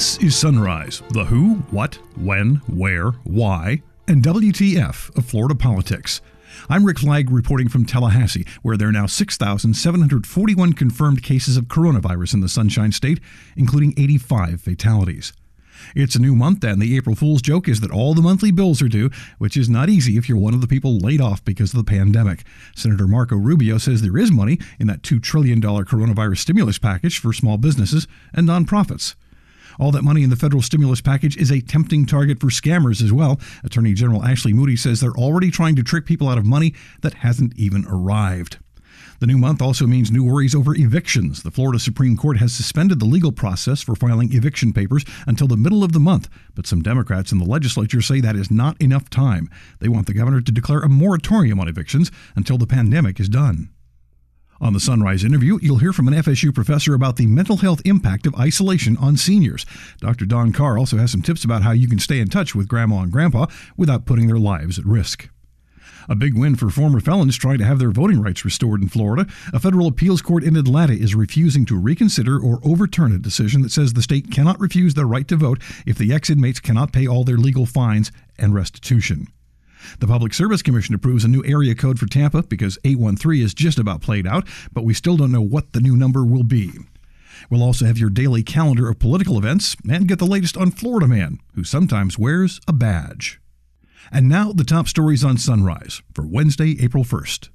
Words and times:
This 0.00 0.16
is 0.16 0.34
Sunrise, 0.34 1.02
the 1.10 1.26
who, 1.26 1.56
what, 1.70 1.96
when, 2.16 2.62
where, 2.66 3.10
why, 3.24 3.82
and 4.08 4.22
WTF 4.22 5.14
of 5.14 5.26
Florida 5.26 5.54
politics. 5.54 6.22
I'm 6.70 6.86
Rick 6.86 7.00
Flagg 7.00 7.30
reporting 7.30 7.68
from 7.68 7.84
Tallahassee, 7.84 8.46
where 8.62 8.78
there 8.78 8.88
are 8.88 8.92
now 8.92 9.04
6,741 9.04 10.72
confirmed 10.72 11.22
cases 11.22 11.58
of 11.58 11.66
coronavirus 11.66 12.32
in 12.32 12.40
the 12.40 12.48
Sunshine 12.48 12.92
State, 12.92 13.20
including 13.58 13.92
85 13.98 14.62
fatalities. 14.62 15.34
It's 15.94 16.14
a 16.14 16.18
new 16.18 16.34
month, 16.34 16.64
and 16.64 16.80
the 16.80 16.96
April 16.96 17.14
Fool's 17.14 17.42
joke 17.42 17.68
is 17.68 17.80
that 17.80 17.90
all 17.90 18.14
the 18.14 18.22
monthly 18.22 18.50
bills 18.50 18.80
are 18.80 18.88
due, 18.88 19.10
which 19.36 19.54
is 19.54 19.68
not 19.68 19.90
easy 19.90 20.16
if 20.16 20.30
you're 20.30 20.38
one 20.38 20.54
of 20.54 20.62
the 20.62 20.66
people 20.66 20.96
laid 20.96 21.20
off 21.20 21.44
because 21.44 21.74
of 21.74 21.78
the 21.78 21.84
pandemic. 21.84 22.44
Senator 22.74 23.06
Marco 23.06 23.36
Rubio 23.36 23.76
says 23.76 24.00
there 24.00 24.16
is 24.16 24.32
money 24.32 24.58
in 24.78 24.86
that 24.86 25.02
$2 25.02 25.22
trillion 25.22 25.60
coronavirus 25.60 26.38
stimulus 26.38 26.78
package 26.78 27.18
for 27.18 27.34
small 27.34 27.58
businesses 27.58 28.08
and 28.32 28.48
nonprofits. 28.48 29.14
All 29.80 29.90
that 29.92 30.04
money 30.04 30.22
in 30.22 30.28
the 30.28 30.36
federal 30.36 30.60
stimulus 30.60 31.00
package 31.00 31.38
is 31.38 31.50
a 31.50 31.62
tempting 31.62 32.04
target 32.04 32.38
for 32.38 32.48
scammers 32.48 33.02
as 33.02 33.14
well. 33.14 33.40
Attorney 33.64 33.94
General 33.94 34.22
Ashley 34.22 34.52
Moody 34.52 34.76
says 34.76 35.00
they're 35.00 35.10
already 35.12 35.50
trying 35.50 35.74
to 35.76 35.82
trick 35.82 36.04
people 36.04 36.28
out 36.28 36.36
of 36.36 36.44
money 36.44 36.74
that 37.00 37.14
hasn't 37.14 37.56
even 37.56 37.86
arrived. 37.88 38.58
The 39.20 39.26
new 39.26 39.38
month 39.38 39.62
also 39.62 39.86
means 39.86 40.10
new 40.10 40.22
worries 40.22 40.54
over 40.54 40.74
evictions. 40.74 41.42
The 41.42 41.50
Florida 41.50 41.78
Supreme 41.78 42.16
Court 42.16 42.36
has 42.38 42.54
suspended 42.54 43.00
the 43.00 43.06
legal 43.06 43.32
process 43.32 43.80
for 43.80 43.94
filing 43.94 44.34
eviction 44.34 44.74
papers 44.74 45.04
until 45.26 45.46
the 45.46 45.56
middle 45.56 45.82
of 45.82 45.92
the 45.92 45.98
month, 45.98 46.28
but 46.54 46.66
some 46.66 46.82
Democrats 46.82 47.32
in 47.32 47.38
the 47.38 47.44
legislature 47.46 48.02
say 48.02 48.20
that 48.20 48.36
is 48.36 48.50
not 48.50 48.80
enough 48.82 49.08
time. 49.08 49.48
They 49.78 49.88
want 49.88 50.06
the 50.06 50.14
governor 50.14 50.42
to 50.42 50.52
declare 50.52 50.80
a 50.80 50.90
moratorium 50.90 51.58
on 51.58 51.68
evictions 51.68 52.10
until 52.36 52.58
the 52.58 52.66
pandemic 52.66 53.18
is 53.18 53.30
done. 53.30 53.70
On 54.62 54.74
the 54.74 54.80
Sunrise 54.80 55.24
interview, 55.24 55.58
you'll 55.62 55.78
hear 55.78 55.94
from 55.94 56.06
an 56.06 56.12
FSU 56.12 56.54
professor 56.54 56.92
about 56.92 57.16
the 57.16 57.26
mental 57.26 57.56
health 57.56 57.80
impact 57.86 58.26
of 58.26 58.34
isolation 58.34 58.94
on 58.98 59.16
seniors. 59.16 59.64
Dr. 60.00 60.26
Dawn 60.26 60.52
Carr 60.52 60.76
also 60.76 60.98
has 60.98 61.10
some 61.12 61.22
tips 61.22 61.44
about 61.44 61.62
how 61.62 61.70
you 61.70 61.88
can 61.88 61.98
stay 61.98 62.20
in 62.20 62.28
touch 62.28 62.54
with 62.54 62.68
grandma 62.68 63.00
and 63.00 63.10
grandpa 63.10 63.46
without 63.78 64.04
putting 64.04 64.26
their 64.26 64.38
lives 64.38 64.78
at 64.78 64.84
risk. 64.84 65.30
A 66.10 66.14
big 66.14 66.36
win 66.36 66.56
for 66.56 66.68
former 66.68 67.00
felons 67.00 67.38
trying 67.38 67.56
to 67.56 67.64
have 67.64 67.78
their 67.78 67.90
voting 67.90 68.20
rights 68.20 68.44
restored 68.44 68.82
in 68.82 68.90
Florida. 68.90 69.26
A 69.54 69.58
federal 69.58 69.86
appeals 69.86 70.20
court 70.20 70.44
in 70.44 70.56
Atlanta 70.56 70.92
is 70.92 71.14
refusing 71.14 71.64
to 71.64 71.78
reconsider 71.78 72.38
or 72.38 72.60
overturn 72.62 73.14
a 73.14 73.18
decision 73.18 73.62
that 73.62 73.72
says 73.72 73.94
the 73.94 74.02
state 74.02 74.30
cannot 74.30 74.60
refuse 74.60 74.92
their 74.92 75.06
right 75.06 75.26
to 75.28 75.36
vote 75.36 75.62
if 75.86 75.96
the 75.96 76.12
ex 76.12 76.28
inmates 76.28 76.60
cannot 76.60 76.92
pay 76.92 77.06
all 77.06 77.24
their 77.24 77.38
legal 77.38 77.64
fines 77.64 78.12
and 78.38 78.54
restitution. 78.54 79.28
The 79.98 80.06
Public 80.06 80.34
Service 80.34 80.62
Commission 80.62 80.94
approves 80.94 81.24
a 81.24 81.28
new 81.28 81.44
area 81.44 81.74
code 81.74 81.98
for 81.98 82.06
Tampa 82.06 82.42
because 82.42 82.78
813 82.84 83.42
is 83.42 83.54
just 83.54 83.78
about 83.78 84.02
played 84.02 84.26
out, 84.26 84.46
but 84.72 84.84
we 84.84 84.94
still 84.94 85.16
don't 85.16 85.32
know 85.32 85.42
what 85.42 85.72
the 85.72 85.80
new 85.80 85.96
number 85.96 86.24
will 86.24 86.42
be. 86.42 86.72
We'll 87.48 87.62
also 87.62 87.86
have 87.86 87.98
your 87.98 88.10
daily 88.10 88.42
calendar 88.42 88.88
of 88.88 88.98
political 88.98 89.38
events 89.38 89.76
and 89.88 90.08
get 90.08 90.18
the 90.18 90.26
latest 90.26 90.56
on 90.56 90.70
Florida 90.70 91.08
Man, 91.08 91.38
who 91.54 91.64
sometimes 91.64 92.18
wears 92.18 92.60
a 92.68 92.72
badge. 92.72 93.40
And 94.12 94.28
now 94.28 94.52
the 94.52 94.64
top 94.64 94.88
stories 94.88 95.24
on 95.24 95.38
Sunrise 95.38 96.02
for 96.12 96.26
Wednesday, 96.26 96.76
April 96.82 97.04
1st. 97.04 97.48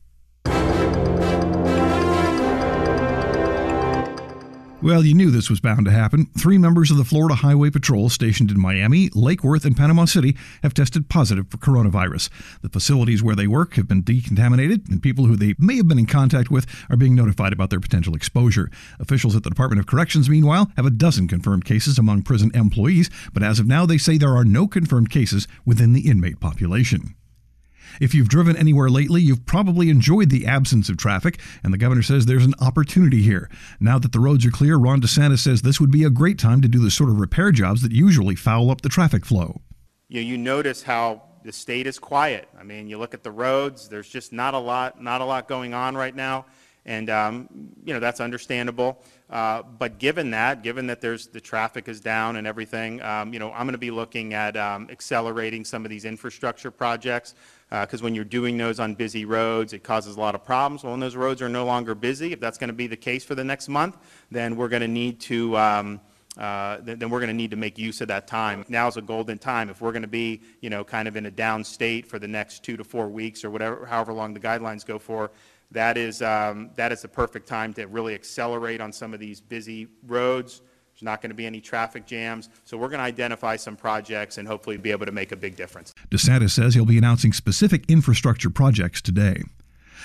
Well, 4.85 5.03
you 5.03 5.15
knew 5.15 5.31
this 5.31 5.49
was 5.49 5.59
bound 5.59 5.85
to 5.85 5.91
happen. 5.91 6.27
Three 6.37 6.59
members 6.59 6.91
of 6.91 6.97
the 6.97 7.03
Florida 7.03 7.33
Highway 7.33 7.71
Patrol 7.71 8.07
stationed 8.07 8.51
in 8.51 8.61
Miami, 8.61 9.09
Lake 9.15 9.43
Worth, 9.43 9.65
and 9.65 9.75
Panama 9.75 10.05
City 10.05 10.37
have 10.61 10.75
tested 10.75 11.09
positive 11.09 11.47
for 11.49 11.57
coronavirus. 11.57 12.29
The 12.61 12.69
facilities 12.69 13.23
where 13.23 13.35
they 13.35 13.47
work 13.47 13.73
have 13.77 13.87
been 13.87 14.03
decontaminated, 14.03 14.87
and 14.91 15.01
people 15.01 15.25
who 15.25 15.35
they 15.35 15.55
may 15.57 15.77
have 15.77 15.87
been 15.87 15.97
in 15.97 16.05
contact 16.05 16.51
with 16.51 16.67
are 16.87 16.97
being 16.97 17.15
notified 17.15 17.51
about 17.51 17.71
their 17.71 17.79
potential 17.79 18.13
exposure. 18.13 18.69
Officials 18.99 19.35
at 19.35 19.41
the 19.41 19.49
Department 19.49 19.79
of 19.79 19.87
Corrections, 19.87 20.29
meanwhile, 20.29 20.69
have 20.75 20.85
a 20.85 20.91
dozen 20.91 21.27
confirmed 21.27 21.65
cases 21.65 21.97
among 21.97 22.21
prison 22.21 22.51
employees, 22.53 23.09
but 23.33 23.41
as 23.41 23.57
of 23.57 23.65
now, 23.65 23.87
they 23.87 23.97
say 23.97 24.19
there 24.19 24.37
are 24.37 24.45
no 24.45 24.67
confirmed 24.67 25.09
cases 25.09 25.47
within 25.65 25.93
the 25.93 26.07
inmate 26.07 26.39
population. 26.39 27.15
If 27.99 28.13
you've 28.13 28.29
driven 28.29 28.55
anywhere 28.57 28.89
lately, 28.89 29.21
you've 29.21 29.45
probably 29.45 29.89
enjoyed 29.89 30.29
the 30.29 30.45
absence 30.45 30.89
of 30.89 30.97
traffic, 30.97 31.39
and 31.63 31.73
the 31.73 31.77
governor 31.77 32.01
says 32.01 32.25
there's 32.25 32.45
an 32.45 32.55
opportunity 32.59 33.21
here. 33.21 33.49
Now 33.79 33.99
that 33.99 34.11
the 34.11 34.19
roads 34.19 34.45
are 34.45 34.51
clear, 34.51 34.77
Ron 34.77 35.01
DeSantis 35.01 35.39
says 35.39 35.61
this 35.61 35.79
would 35.79 35.91
be 35.91 36.03
a 36.03 36.09
great 36.09 36.39
time 36.39 36.61
to 36.61 36.67
do 36.67 36.79
the 36.79 36.91
sort 36.91 37.09
of 37.09 37.19
repair 37.19 37.51
jobs 37.51 37.81
that 37.81 37.91
usually 37.91 38.35
foul 38.35 38.71
up 38.71 38.81
the 38.81 38.89
traffic 38.89 39.25
flow. 39.25 39.61
You, 40.07 40.21
know, 40.21 40.27
you 40.27 40.37
notice 40.37 40.83
how 40.83 41.23
the 41.43 41.51
state 41.51 41.87
is 41.87 41.99
quiet. 41.99 42.47
I 42.59 42.63
mean, 42.63 42.87
you 42.87 42.97
look 42.97 43.13
at 43.13 43.23
the 43.23 43.31
roads, 43.31 43.87
there's 43.87 44.09
just 44.09 44.33
not 44.33 44.53
a 44.53 44.59
lot, 44.59 45.01
not 45.01 45.21
a 45.21 45.25
lot 45.25 45.47
going 45.47 45.73
on 45.73 45.95
right 45.95 46.15
now. 46.15 46.45
And, 46.87 47.09
um, 47.09 47.49
you 47.83 47.93
know, 47.93 47.99
that's 47.99 48.19
understandable. 48.19 49.01
Uh, 49.29 49.63
but 49.63 49.97
given 49.97 50.29
that, 50.31 50.61
given 50.61 50.85
that 50.87 51.01
there's 51.01 51.27
the 51.27 51.41
traffic 51.41 51.87
is 51.87 51.99
down 51.99 52.35
and 52.35 52.45
everything, 52.45 53.01
um, 53.01 53.33
you 53.33 53.39
know, 53.39 53.51
I'm 53.51 53.65
going 53.65 53.71
to 53.71 53.79
be 53.79 53.89
looking 53.89 54.35
at 54.35 54.55
um, 54.55 54.87
accelerating 54.91 55.65
some 55.65 55.83
of 55.83 55.89
these 55.89 56.05
infrastructure 56.05 56.69
projects 56.69 57.33
because 57.69 58.01
uh, 58.01 58.03
when 58.03 58.13
you're 58.13 58.23
doing 58.23 58.57
those 58.57 58.79
on 58.79 58.93
busy 58.93 59.25
roads, 59.25 59.73
it 59.73 59.83
causes 59.83 60.15
a 60.15 60.19
lot 60.19 60.35
of 60.35 60.45
problems. 60.45 60.83
Well, 60.83 60.91
when 60.91 60.99
those 60.99 61.15
roads 61.15 61.41
are 61.41 61.49
no 61.49 61.65
longer 61.65 61.95
busy, 61.95 62.31
if 62.31 62.39
that's 62.39 62.57
going 62.57 62.67
to 62.67 62.73
be 62.73 62.87
the 62.87 62.97
case 62.97 63.23
for 63.23 63.35
the 63.35 63.43
next 63.43 63.69
month, 63.69 63.97
then 64.29 64.55
we're 64.55 64.69
going 64.69 64.81
to 64.81 64.87
need 64.87 65.19
to. 65.21 65.57
Um, 65.57 66.01
uh, 66.37 66.79
then, 66.81 66.99
then, 66.99 67.09
we're 67.09 67.21
going 67.21 67.29
to 67.29 67.33
need 67.33 67.51
to 67.51 67.55
make 67.55 67.77
use 67.77 68.01
of 68.01 68.09
that 68.09 68.27
time. 68.27 68.65
Now 68.67 68.89
is 68.89 68.97
a 68.97 69.01
golden 69.01 69.37
time. 69.37 69.69
If 69.69 69.79
we're 69.79 69.93
going 69.93 70.01
to 70.01 70.07
be, 70.07 70.41
you 70.59 70.69
know, 70.69 70.83
kind 70.83 71.07
of 71.07 71.15
in 71.15 71.27
a 71.27 71.31
down 71.31 71.63
state 71.63 72.05
for 72.05 72.19
the 72.19 72.27
next 72.27 72.61
two 72.61 72.75
to 72.75 72.83
four 72.83 73.07
weeks 73.07 73.45
or 73.45 73.49
whatever, 73.49 73.85
however 73.85 74.11
long 74.11 74.33
the 74.33 74.41
guidelines 74.41 74.85
go 74.85 74.99
for, 74.99 75.31
that 75.71 75.97
is 75.97 76.21
um, 76.21 76.71
that 76.75 76.91
is 76.91 77.01
the 77.01 77.07
perfect 77.07 77.47
time 77.47 77.73
to 77.75 77.85
really 77.85 78.13
accelerate 78.13 78.81
on 78.81 78.91
some 78.91 79.13
of 79.13 79.21
these 79.21 79.39
busy 79.39 79.87
roads. 80.07 80.61
There's 80.95 81.03
not 81.03 81.21
going 81.21 81.31
to 81.31 81.35
be 81.35 81.45
any 81.45 81.59
traffic 81.59 82.05
jams. 82.05 82.47
So 82.63 82.77
we're 82.77 82.87
going 82.87 82.99
to 82.99 83.05
identify 83.05 83.57
some 83.57 83.75
projects 83.75 84.37
and 84.37 84.47
hopefully 84.47 84.77
be 84.77 84.91
able 84.91 85.05
to 85.05 85.11
make 85.11 85.33
a 85.33 85.35
big 85.35 85.57
difference. 85.57 85.93
DeSantis 86.09 86.51
says 86.51 86.73
he'll 86.73 86.85
be 86.85 86.97
announcing 86.97 87.33
specific 87.33 87.83
infrastructure 87.89 88.49
projects 88.49 89.01
today. 89.01 89.43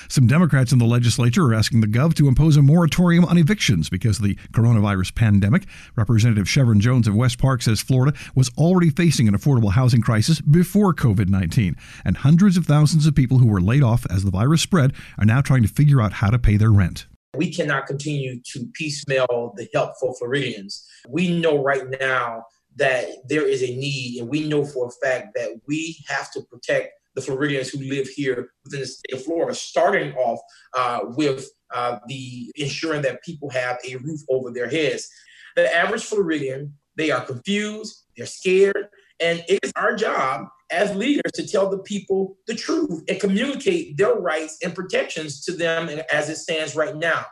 Some 0.08 0.26
Democrats 0.26 0.72
in 0.72 0.80
the 0.80 0.86
legislature 0.86 1.44
are 1.44 1.54
asking 1.54 1.80
the 1.80 1.86
Gov 1.86 2.14
to 2.14 2.26
impose 2.26 2.56
a 2.56 2.62
moratorium 2.62 3.24
on 3.24 3.38
evictions 3.38 3.88
because 3.88 4.18
of 4.18 4.24
the 4.24 4.34
coronavirus 4.52 5.14
pandemic. 5.14 5.64
Representative 5.94 6.46
Shevrin 6.46 6.80
Jones 6.80 7.06
of 7.06 7.14
West 7.14 7.38
Park 7.38 7.62
says 7.62 7.80
Florida 7.80 8.16
was 8.34 8.50
already 8.58 8.90
facing 8.90 9.28
an 9.28 9.34
affordable 9.34 9.72
housing 9.72 10.00
crisis 10.00 10.40
before 10.40 10.94
COVID 10.94 11.28
19, 11.28 11.76
and 12.04 12.16
hundreds 12.16 12.56
of 12.56 12.66
thousands 12.66 13.06
of 13.06 13.14
people 13.14 13.38
who 13.38 13.46
were 13.46 13.60
laid 13.60 13.82
off 13.82 14.06
as 14.10 14.24
the 14.24 14.30
virus 14.30 14.62
spread 14.62 14.92
are 15.18 15.26
now 15.26 15.40
trying 15.40 15.62
to 15.62 15.68
figure 15.68 16.00
out 16.00 16.14
how 16.14 16.30
to 16.30 16.38
pay 16.38 16.56
their 16.56 16.72
rent. 16.72 17.06
We 17.36 17.52
cannot 17.52 17.86
continue 17.86 18.40
to 18.52 18.66
piecemeal 18.74 19.54
the 19.56 19.68
help 19.72 19.92
for 20.00 20.14
Floridians. 20.16 20.86
We 21.08 21.40
know 21.40 21.62
right 21.62 21.84
now 22.00 22.44
that 22.76 23.06
there 23.28 23.46
is 23.46 23.62
a 23.62 23.66
need, 23.66 24.20
and 24.20 24.28
we 24.28 24.48
know 24.48 24.64
for 24.64 24.88
a 24.88 25.06
fact 25.06 25.34
that 25.34 25.60
we 25.66 26.04
have 26.08 26.32
to 26.32 26.42
protect 26.42 26.92
the 27.14 27.20
Floridians 27.20 27.68
who 27.68 27.78
live 27.80 28.08
here 28.08 28.50
within 28.64 28.80
the 28.80 28.86
state 28.86 29.14
of 29.14 29.24
Florida, 29.24 29.54
starting 29.54 30.14
off 30.14 30.40
uh, 30.76 31.00
with 31.16 31.48
uh, 31.74 31.98
the 32.06 32.50
ensuring 32.56 33.02
that 33.02 33.22
people 33.22 33.50
have 33.50 33.78
a 33.88 33.96
roof 33.96 34.20
over 34.28 34.50
their 34.50 34.68
heads. 34.68 35.08
The 35.56 35.74
average 35.74 36.04
Floridian, 36.04 36.74
they 36.96 37.10
are 37.10 37.24
confused, 37.24 38.04
they're 38.16 38.26
scared, 38.26 38.88
and 39.20 39.44
it 39.48 39.60
is 39.62 39.72
our 39.76 39.94
job 39.94 40.46
as 40.70 40.94
leaders 40.94 41.32
to 41.34 41.46
tell 41.46 41.68
the 41.68 41.78
people 41.78 42.36
the 42.46 42.54
truth 42.54 43.02
and 43.08 43.20
communicate 43.20 43.96
their 43.96 44.14
rights 44.14 44.58
and 44.62 44.74
protections 44.74 45.44
to 45.44 45.52
them 45.52 45.88
as 46.12 46.28
it 46.28 46.36
stands 46.36 46.74
right 46.76 46.96
now. 46.96 47.24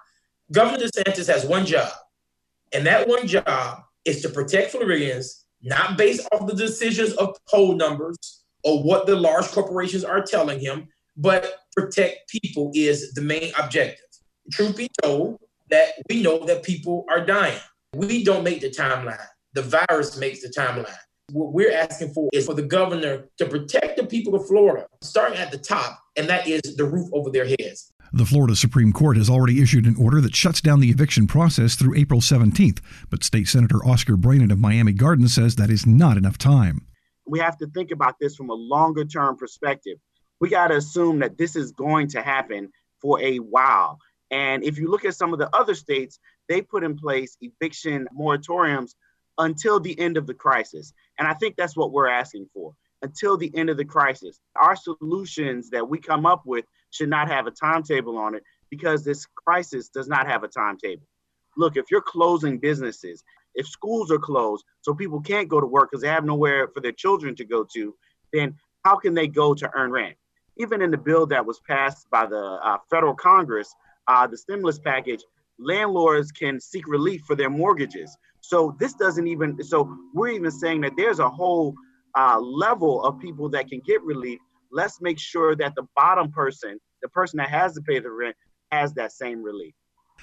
Governor 0.52 0.86
DeSantis 0.86 1.26
has 1.26 1.44
one 1.44 1.66
job, 1.66 1.90
and 2.72 2.86
that 2.86 3.06
one 3.06 3.26
job 3.26 3.82
is 4.04 4.22
to 4.22 4.28
protect 4.28 4.70
Floridians, 4.70 5.44
not 5.62 5.98
based 5.98 6.26
off 6.32 6.46
the 6.46 6.54
decisions 6.54 7.12
of 7.14 7.36
poll 7.48 7.74
numbers 7.74 8.16
or 8.64 8.82
what 8.82 9.06
the 9.06 9.16
large 9.16 9.46
corporations 9.48 10.04
are 10.04 10.22
telling 10.22 10.58
him, 10.58 10.88
but 11.16 11.60
protect 11.76 12.30
people 12.30 12.70
is 12.74 13.12
the 13.12 13.20
main 13.20 13.52
objective. 13.58 14.04
Truth 14.50 14.76
be 14.76 14.88
told, 15.02 15.38
that 15.70 15.90
we 16.08 16.22
know 16.22 16.44
that 16.46 16.62
people 16.62 17.04
are 17.10 17.24
dying. 17.24 17.58
We 17.94 18.24
don't 18.24 18.44
make 18.44 18.60
the 18.60 18.70
timeline. 18.70 19.26
The 19.54 19.62
virus 19.62 20.16
makes 20.16 20.42
the 20.42 20.48
timeline. 20.48 20.96
What 21.30 21.52
we're 21.52 21.76
asking 21.76 22.14
for 22.14 22.30
is 22.32 22.46
for 22.46 22.54
the 22.54 22.62
governor 22.62 23.28
to 23.36 23.44
protect 23.44 23.98
the 23.98 24.06
people 24.06 24.34
of 24.34 24.46
Florida, 24.46 24.86
starting 25.02 25.38
at 25.38 25.50
the 25.50 25.58
top, 25.58 26.02
and 26.16 26.26
that 26.30 26.48
is 26.48 26.62
the 26.76 26.86
roof 26.86 27.10
over 27.12 27.28
their 27.28 27.46
heads. 27.46 27.92
The 28.14 28.24
Florida 28.24 28.56
Supreme 28.56 28.94
Court 28.94 29.18
has 29.18 29.28
already 29.28 29.60
issued 29.60 29.84
an 29.84 29.96
order 29.96 30.22
that 30.22 30.34
shuts 30.34 30.62
down 30.62 30.80
the 30.80 30.88
eviction 30.88 31.26
process 31.26 31.74
through 31.74 31.96
April 31.96 32.22
17th, 32.22 32.80
but 33.10 33.22
State 33.22 33.46
Senator 33.46 33.84
Oscar 33.84 34.16
Braynon 34.16 34.50
of 34.50 34.58
Miami 34.58 34.92
Gardens 34.92 35.34
says 35.34 35.56
that 35.56 35.68
is 35.68 35.84
not 35.84 36.16
enough 36.16 36.38
time. 36.38 36.86
We 37.26 37.40
have 37.40 37.58
to 37.58 37.66
think 37.66 37.90
about 37.90 38.14
this 38.18 38.34
from 38.34 38.48
a 38.48 38.54
longer 38.54 39.04
term 39.04 39.36
perspective. 39.36 39.98
We 40.40 40.48
got 40.48 40.68
to 40.68 40.76
assume 40.76 41.18
that 41.18 41.36
this 41.36 41.56
is 41.56 41.72
going 41.72 42.08
to 42.08 42.22
happen 42.22 42.70
for 43.02 43.20
a 43.20 43.36
while. 43.36 43.98
And 44.30 44.64
if 44.64 44.78
you 44.78 44.90
look 44.90 45.04
at 45.04 45.14
some 45.14 45.34
of 45.34 45.38
the 45.38 45.54
other 45.54 45.74
states, 45.74 46.18
they 46.48 46.62
put 46.62 46.84
in 46.84 46.96
place 46.96 47.36
eviction 47.42 48.08
moratoriums 48.18 48.94
until 49.38 49.80
the 49.80 49.98
end 49.98 50.16
of 50.16 50.26
the 50.26 50.34
crisis. 50.34 50.92
And 51.18 51.26
I 51.26 51.34
think 51.34 51.56
that's 51.56 51.76
what 51.76 51.92
we're 51.92 52.08
asking 52.08 52.48
for 52.52 52.74
until 53.02 53.36
the 53.36 53.54
end 53.56 53.70
of 53.70 53.76
the 53.76 53.84
crisis. 53.84 54.40
Our 54.56 54.76
solutions 54.76 55.70
that 55.70 55.88
we 55.88 55.98
come 55.98 56.26
up 56.26 56.42
with 56.44 56.64
should 56.90 57.08
not 57.08 57.28
have 57.28 57.46
a 57.46 57.52
timetable 57.52 58.18
on 58.18 58.34
it 58.34 58.42
because 58.70 59.04
this 59.04 59.26
crisis 59.36 59.88
does 59.88 60.08
not 60.08 60.26
have 60.26 60.42
a 60.42 60.48
timetable. 60.48 61.06
Look, 61.56 61.76
if 61.76 61.86
you're 61.90 62.02
closing 62.02 62.58
businesses, 62.58 63.22
if 63.54 63.66
schools 63.66 64.10
are 64.10 64.18
closed, 64.18 64.64
so 64.82 64.94
people 64.94 65.20
can't 65.20 65.48
go 65.48 65.60
to 65.60 65.66
work 65.66 65.90
because 65.90 66.02
they 66.02 66.08
have 66.08 66.24
nowhere 66.24 66.68
for 66.68 66.80
their 66.80 66.92
children 66.92 67.34
to 67.36 67.44
go 67.44 67.66
to, 67.74 67.94
then 68.32 68.54
how 68.84 68.96
can 68.96 69.14
they 69.14 69.26
go 69.26 69.54
to 69.54 69.70
earn 69.74 69.90
rent? 69.90 70.16
Even 70.56 70.82
in 70.82 70.90
the 70.90 70.98
bill 70.98 71.26
that 71.26 71.44
was 71.44 71.60
passed 71.60 72.08
by 72.10 72.26
the 72.26 72.58
uh, 72.62 72.78
federal 72.90 73.14
Congress, 73.14 73.74
uh, 74.06 74.26
the 74.26 74.36
stimulus 74.36 74.78
package, 74.78 75.22
landlords 75.58 76.30
can 76.30 76.60
seek 76.60 76.86
relief 76.86 77.22
for 77.26 77.34
their 77.34 77.50
mortgages. 77.50 78.16
So 78.40 78.76
this 78.78 78.94
doesn't 78.94 79.26
even, 79.26 79.62
so 79.62 79.94
we're 80.14 80.28
even 80.28 80.50
saying 80.50 80.80
that 80.82 80.92
there's 80.96 81.18
a 81.18 81.28
whole 81.28 81.74
uh, 82.16 82.38
level 82.40 83.04
of 83.04 83.18
people 83.20 83.48
that 83.50 83.68
can 83.68 83.80
get 83.86 84.02
relief. 84.02 84.38
Let's 84.72 85.00
make 85.00 85.18
sure 85.18 85.56
that 85.56 85.74
the 85.74 85.86
bottom 85.96 86.30
person, 86.30 86.78
the 87.02 87.08
person 87.08 87.38
that 87.38 87.50
has 87.50 87.74
to 87.74 87.80
pay 87.82 87.98
the 87.98 88.10
rent, 88.10 88.36
has 88.70 88.92
that 88.94 89.12
same 89.12 89.42
relief. 89.42 89.74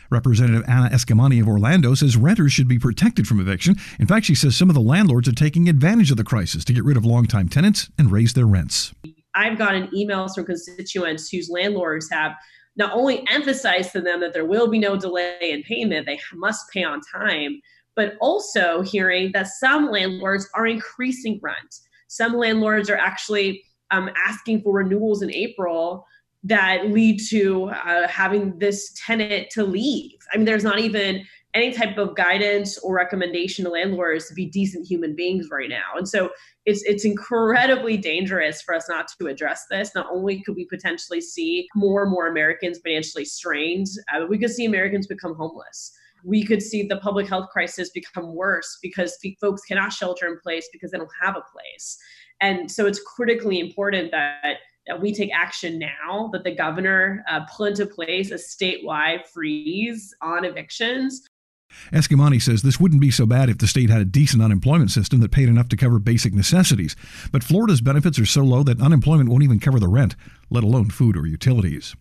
Representative 0.09 0.63
Anna 0.67 0.89
Eskamani 0.89 1.41
of 1.41 1.47
Orlando 1.47 1.95
says 1.95 2.17
renters 2.17 2.51
should 2.51 2.67
be 2.67 2.77
protected 2.77 3.27
from 3.27 3.39
eviction. 3.39 3.75
In 3.99 4.05
fact, 4.05 4.25
she 4.25 4.35
says 4.35 4.55
some 4.55 4.69
of 4.69 4.75
the 4.75 4.81
landlords 4.81 5.27
are 5.27 5.33
taking 5.33 5.67
advantage 5.69 6.11
of 6.11 6.17
the 6.17 6.23
crisis 6.23 6.63
to 6.65 6.73
get 6.73 6.83
rid 6.83 6.97
of 6.97 7.05
longtime 7.05 7.49
tenants 7.49 7.89
and 7.97 8.11
raise 8.11 8.33
their 8.33 8.45
rents. 8.45 8.93
I've 9.33 9.57
gotten 9.57 9.87
emails 9.87 10.35
from 10.35 10.45
constituents 10.45 11.29
whose 11.29 11.49
landlords 11.49 12.09
have 12.11 12.33
not 12.77 12.93
only 12.93 13.25
emphasized 13.29 13.91
to 13.93 14.01
them 14.01 14.19
that 14.21 14.33
there 14.33 14.45
will 14.45 14.67
be 14.67 14.79
no 14.79 14.95
delay 14.97 15.37
in 15.41 15.63
payment, 15.63 16.05
they 16.05 16.19
must 16.33 16.69
pay 16.71 16.83
on 16.83 17.01
time, 17.01 17.59
but 17.95 18.15
also 18.19 18.81
hearing 18.81 19.31
that 19.33 19.47
some 19.47 19.89
landlords 19.89 20.49
are 20.53 20.67
increasing 20.67 21.39
rent. 21.41 21.75
Some 22.07 22.33
landlords 22.33 22.89
are 22.89 22.97
actually 22.97 23.63
um, 23.91 24.09
asking 24.25 24.61
for 24.61 24.73
renewals 24.73 25.21
in 25.21 25.31
April 25.31 26.05
that 26.43 26.91
lead 26.91 27.19
to 27.29 27.65
uh, 27.69 28.07
having 28.07 28.57
this 28.59 28.93
tenant 29.05 29.49
to 29.51 29.63
leave. 29.63 30.17
I 30.31 30.37
mean, 30.37 30.45
there's 30.45 30.63
not 30.63 30.79
even 30.79 31.25
any 31.55 31.71
type 31.71 31.97
of 31.97 32.15
guidance 32.15 32.77
or 32.79 32.93
recommendation 32.93 33.63
to 33.63 33.71
landlords 33.71 34.27
to 34.27 34.33
be 34.33 34.45
decent 34.45 34.85
human 34.85 35.15
beings 35.15 35.47
right 35.49 35.69
now. 35.69 35.95
And 35.95 36.07
so 36.07 36.29
it's 36.65 36.83
it's 36.83 37.05
incredibly 37.05 37.97
dangerous 37.97 38.61
for 38.61 38.75
us 38.75 38.87
not 38.89 39.07
to 39.19 39.27
address 39.27 39.65
this. 39.71 39.91
Not 39.95 40.07
only 40.11 40.43
could 40.43 40.55
we 40.55 40.65
potentially 40.65 41.21
see 41.21 41.67
more 41.73 42.03
and 42.03 42.11
more 42.11 42.27
Americans 42.27 42.79
financially 42.83 43.25
strained, 43.25 43.87
uh, 44.13 44.25
we 44.29 44.37
could 44.37 44.51
see 44.51 44.65
Americans 44.65 45.07
become 45.07 45.33
homeless. 45.35 45.93
We 46.25 46.43
could 46.43 46.61
see 46.61 46.83
the 46.83 46.97
public 46.97 47.27
health 47.27 47.49
crisis 47.51 47.89
become 47.89 48.33
worse 48.33 48.77
because 48.81 49.17
folks 49.39 49.61
cannot 49.63 49.93
shelter 49.93 50.27
in 50.27 50.39
place 50.39 50.67
because 50.73 50.91
they 50.91 50.97
don't 50.97 51.09
have 51.21 51.35
a 51.35 51.43
place. 51.51 51.97
And 52.41 52.69
so 52.69 52.85
it's 52.85 52.99
critically 52.99 53.59
important 53.59 54.11
that 54.11 54.57
that 54.87 55.01
we 55.01 55.13
take 55.13 55.31
action 55.33 55.79
now, 55.79 56.29
that 56.31 56.43
the 56.43 56.53
governor 56.53 57.23
uh, 57.27 57.41
put 57.55 57.71
into 57.71 57.87
place 57.87 58.31
a 58.31 58.35
statewide 58.35 59.25
freeze 59.25 60.13
on 60.21 60.45
evictions. 60.45 61.27
Eskamani 61.91 62.41
says 62.41 62.61
this 62.61 62.79
wouldn't 62.79 63.01
be 63.01 63.11
so 63.11 63.25
bad 63.25 63.49
if 63.49 63.57
the 63.57 63.67
state 63.67 63.89
had 63.89 64.01
a 64.01 64.05
decent 64.05 64.43
unemployment 64.43 64.91
system 64.91 65.19
that 65.19 65.31
paid 65.31 65.49
enough 65.49 65.67
to 65.69 65.75
cover 65.75 65.99
basic 65.99 66.33
necessities. 66.33 66.95
But 67.31 67.43
Florida's 67.43 67.81
benefits 67.81 68.19
are 68.19 68.25
so 68.25 68.43
low 68.43 68.63
that 68.63 68.79
unemployment 68.79 69.29
won't 69.29 69.43
even 69.43 69.59
cover 69.59 69.79
the 69.79 69.87
rent, 69.87 70.15
let 70.49 70.63
alone 70.63 70.89
food 70.89 71.17
or 71.17 71.25
utilities. 71.25 71.95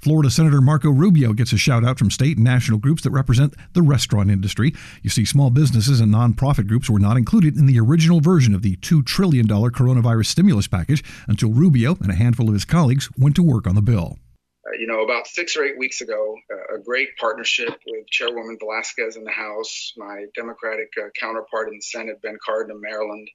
Florida 0.00 0.30
Senator 0.30 0.60
Marco 0.60 0.90
Rubio 0.90 1.32
gets 1.32 1.52
a 1.52 1.58
shout 1.58 1.84
out 1.84 1.98
from 1.98 2.10
state 2.10 2.36
and 2.36 2.44
national 2.44 2.78
groups 2.78 3.02
that 3.02 3.10
represent 3.10 3.54
the 3.72 3.82
restaurant 3.82 4.30
industry. 4.30 4.74
You 5.02 5.10
see, 5.10 5.24
small 5.24 5.50
businesses 5.50 6.00
and 6.00 6.12
nonprofit 6.12 6.66
groups 6.66 6.90
were 6.90 6.98
not 6.98 7.16
included 7.16 7.56
in 7.56 7.66
the 7.66 7.80
original 7.80 8.20
version 8.20 8.54
of 8.54 8.62
the 8.62 8.76
$2 8.76 9.04
trillion 9.04 9.46
coronavirus 9.46 10.26
stimulus 10.26 10.68
package 10.68 11.02
until 11.26 11.50
Rubio 11.50 11.96
and 12.00 12.10
a 12.10 12.14
handful 12.14 12.48
of 12.48 12.54
his 12.54 12.64
colleagues 12.64 13.08
went 13.18 13.36
to 13.36 13.42
work 13.42 13.66
on 13.66 13.74
the 13.74 13.82
bill. 13.82 14.18
Uh, 14.66 14.76
you 14.78 14.86
know, 14.86 15.02
about 15.02 15.26
six 15.26 15.56
or 15.56 15.64
eight 15.64 15.78
weeks 15.78 16.00
ago, 16.00 16.36
uh, 16.52 16.76
a 16.76 16.78
great 16.78 17.16
partnership 17.16 17.80
with 17.86 18.06
Chairwoman 18.08 18.58
Velázquez 18.58 19.16
in 19.16 19.24
the 19.24 19.30
House, 19.30 19.94
my 19.96 20.26
Democratic 20.34 20.92
uh, 20.98 21.08
counterpart 21.18 21.68
in 21.68 21.74
the 21.74 21.80
Senate, 21.80 22.20
Ben 22.22 22.36
Cardin 22.44 22.70
of 22.70 22.80
Maryland, 22.80 23.28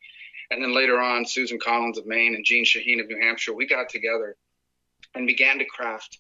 and 0.51 0.61
then 0.61 0.75
later 0.75 1.00
on, 1.00 1.25
Susan 1.25 1.59
Collins 1.59 1.97
of 1.97 2.05
Maine 2.05 2.35
and 2.35 2.45
Jeanne 2.45 2.65
Shaheen 2.65 3.00
of 3.00 3.07
New 3.07 3.19
Hampshire, 3.19 3.53
we 3.53 3.65
got 3.65 3.89
together 3.89 4.35
and 5.15 5.25
began 5.25 5.57
to 5.59 5.65
craft 5.65 6.19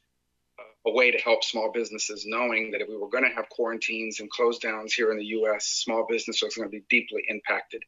a 0.85 0.91
way 0.91 1.11
to 1.11 1.17
help 1.17 1.43
small 1.43 1.71
businesses, 1.71 2.25
knowing 2.25 2.71
that 2.71 2.81
if 2.81 2.89
we 2.89 2.97
were 2.97 3.09
going 3.09 3.23
to 3.23 3.35
have 3.35 3.47
quarantines 3.49 4.19
and 4.19 4.29
close 4.29 4.59
downs 4.59 4.93
here 4.93 5.11
in 5.11 5.17
the 5.17 5.25
U.S., 5.25 5.65
small 5.65 6.05
business 6.09 6.41
was 6.41 6.55
going 6.55 6.69
to 6.69 6.71
be 6.71 6.83
deeply 6.89 7.23
impacted. 7.29 7.83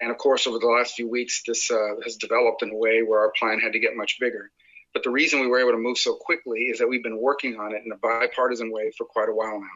And 0.00 0.10
of 0.10 0.18
course, 0.18 0.46
over 0.46 0.58
the 0.58 0.66
last 0.66 0.94
few 0.94 1.08
weeks, 1.08 1.42
this 1.44 1.70
uh, 1.70 1.96
has 2.04 2.16
developed 2.16 2.62
in 2.62 2.70
a 2.70 2.76
way 2.76 3.02
where 3.02 3.20
our 3.20 3.32
plan 3.36 3.58
had 3.58 3.72
to 3.72 3.80
get 3.80 3.96
much 3.96 4.18
bigger. 4.20 4.50
But 4.94 5.02
the 5.02 5.10
reason 5.10 5.40
we 5.40 5.48
were 5.48 5.58
able 5.58 5.72
to 5.72 5.78
move 5.78 5.98
so 5.98 6.14
quickly 6.14 6.60
is 6.60 6.78
that 6.78 6.88
we've 6.88 7.02
been 7.02 7.20
working 7.20 7.58
on 7.58 7.74
it 7.74 7.82
in 7.84 7.90
a 7.90 7.96
bipartisan 7.96 8.70
way 8.70 8.92
for 8.96 9.04
quite 9.04 9.28
a 9.28 9.34
while 9.34 9.60
now. 9.60 9.66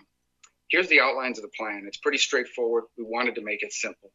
Here's 0.68 0.88
the 0.88 1.00
outlines 1.00 1.38
of 1.38 1.42
the 1.42 1.50
plan. 1.56 1.84
It's 1.86 1.98
pretty 1.98 2.18
straightforward. 2.18 2.84
We 2.96 3.04
wanted 3.04 3.34
to 3.34 3.42
make 3.42 3.62
it 3.62 3.72
simple. 3.72 4.10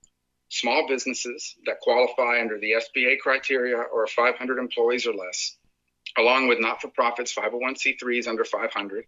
Small 0.50 0.88
businesses 0.88 1.56
that 1.66 1.82
qualify 1.82 2.40
under 2.40 2.58
the 2.58 2.72
SBA 2.72 3.20
criteria 3.20 3.78
or 3.78 4.08
500 4.08 4.58
employees 4.58 5.06
or 5.06 5.14
less 5.14 5.57
along 6.18 6.48
with 6.48 6.60
not-for-profits, 6.60 7.34
501c3s 7.34 8.28
under 8.28 8.44
500, 8.44 9.06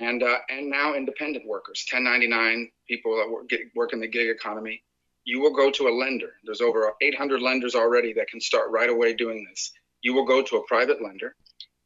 and 0.00 0.22
uh, 0.22 0.36
and 0.48 0.70
now 0.70 0.94
independent 0.94 1.46
workers, 1.46 1.84
1099 1.90 2.70
people 2.88 3.16
that 3.16 3.30
work, 3.30 3.48
get, 3.48 3.60
work 3.74 3.92
in 3.92 4.00
the 4.00 4.06
gig 4.06 4.28
economy. 4.28 4.82
You 5.24 5.40
will 5.40 5.54
go 5.54 5.70
to 5.70 5.88
a 5.88 5.90
lender. 5.90 6.32
There's 6.44 6.60
over 6.60 6.92
800 7.00 7.42
lenders 7.42 7.74
already 7.74 8.14
that 8.14 8.28
can 8.28 8.40
start 8.40 8.70
right 8.70 8.88
away 8.88 9.14
doing 9.14 9.46
this. 9.48 9.72
You 10.02 10.14
will 10.14 10.24
go 10.24 10.42
to 10.42 10.56
a 10.56 10.66
private 10.66 11.02
lender, 11.02 11.34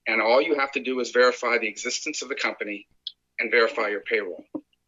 and 0.06 0.20
all 0.20 0.40
you 0.40 0.54
have 0.58 0.72
to 0.72 0.80
do 0.80 1.00
is 1.00 1.10
verify 1.10 1.58
the 1.58 1.68
existence 1.68 2.22
of 2.22 2.28
the 2.28 2.34
company 2.34 2.86
and 3.38 3.50
verify 3.50 3.88
your 3.88 4.00
payroll, 4.00 4.44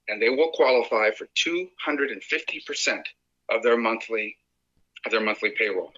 and 0.09 0.21
they 0.21 0.29
will 0.29 0.51
qualify 0.53 1.11
for 1.11 1.27
250% 1.37 3.03
of 3.51 3.63
their 3.63 3.77
monthly 3.77 4.37
of 5.05 5.13
their 5.13 5.21
monthly 5.21 5.51
payroll. 5.57 5.93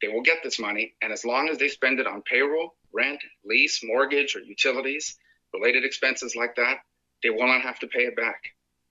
They 0.00 0.08
will 0.08 0.22
get 0.22 0.38
this 0.42 0.58
money, 0.58 0.94
and 1.02 1.12
as 1.12 1.24
long 1.24 1.48
as 1.48 1.58
they 1.58 1.68
spend 1.68 2.00
it 2.00 2.06
on 2.06 2.22
payroll, 2.22 2.74
rent, 2.94 3.20
lease, 3.44 3.80
mortgage, 3.82 4.36
or 4.36 4.40
utilities, 4.40 5.16
related 5.52 5.84
expenses 5.84 6.36
like 6.36 6.56
that, 6.56 6.78
they 7.22 7.30
will 7.30 7.46
not 7.46 7.62
have 7.62 7.78
to 7.80 7.86
pay 7.86 8.04
it 8.04 8.16
back. 8.16 8.42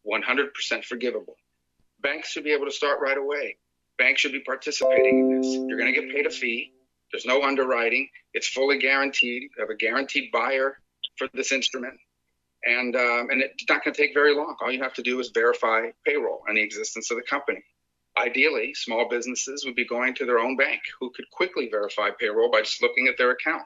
100% 0.06 0.84
forgivable. 0.84 1.36
Banks 2.02 2.30
should 2.30 2.44
be 2.44 2.52
able 2.52 2.66
to 2.66 2.72
start 2.72 3.00
right 3.02 3.18
away. 3.18 3.58
Banks 3.98 4.22
should 4.22 4.32
be 4.32 4.42
participating 4.42 5.20
in 5.20 5.42
this. 5.42 5.54
You're 5.54 5.78
going 5.78 5.94
to 5.94 6.02
get 6.02 6.12
paid 6.12 6.26
a 6.26 6.30
fee. 6.30 6.74
There's 7.12 7.26
no 7.26 7.44
underwriting. 7.44 8.10
It's 8.34 8.48
fully 8.48 8.80
guaranteed. 8.80 9.44
You 9.44 9.50
have 9.60 9.70
a 9.70 9.76
guaranteed 9.76 10.32
buyer 10.32 10.78
for 11.18 11.30
this 11.34 11.52
instrument. 11.52 11.94
And, 12.66 12.96
um, 12.96 13.30
and 13.30 13.42
it's 13.42 13.66
not 13.70 13.84
going 13.84 13.94
to 13.94 14.02
take 14.02 14.14
very 14.14 14.36
long. 14.36 14.56
All 14.62 14.72
you 14.72 14.82
have 14.82 14.94
to 14.96 15.04
do 15.04 15.20
is 15.20 15.30
verify 15.34 15.90
payroll 16.06 16.44
and 16.48 16.58
the 16.58 16.62
existence 16.62 17.12
of 17.12 17.18
the 17.18 17.24
company. 17.24 17.64
Ideally, 18.18 18.74
small 18.74 19.08
businesses 19.10 19.66
would 19.66 19.76
be 19.76 19.86
going 19.86 20.16
to 20.16 20.26
their 20.26 20.40
own 20.40 20.56
bank 20.56 20.82
who 21.00 21.12
could 21.12 21.30
quickly 21.32 21.68
verify 21.70 22.10
payroll 22.20 22.52
by 22.52 22.62
just 22.62 22.82
looking 22.82 23.08
at 23.08 23.18
their 23.18 23.32
account. 23.32 23.64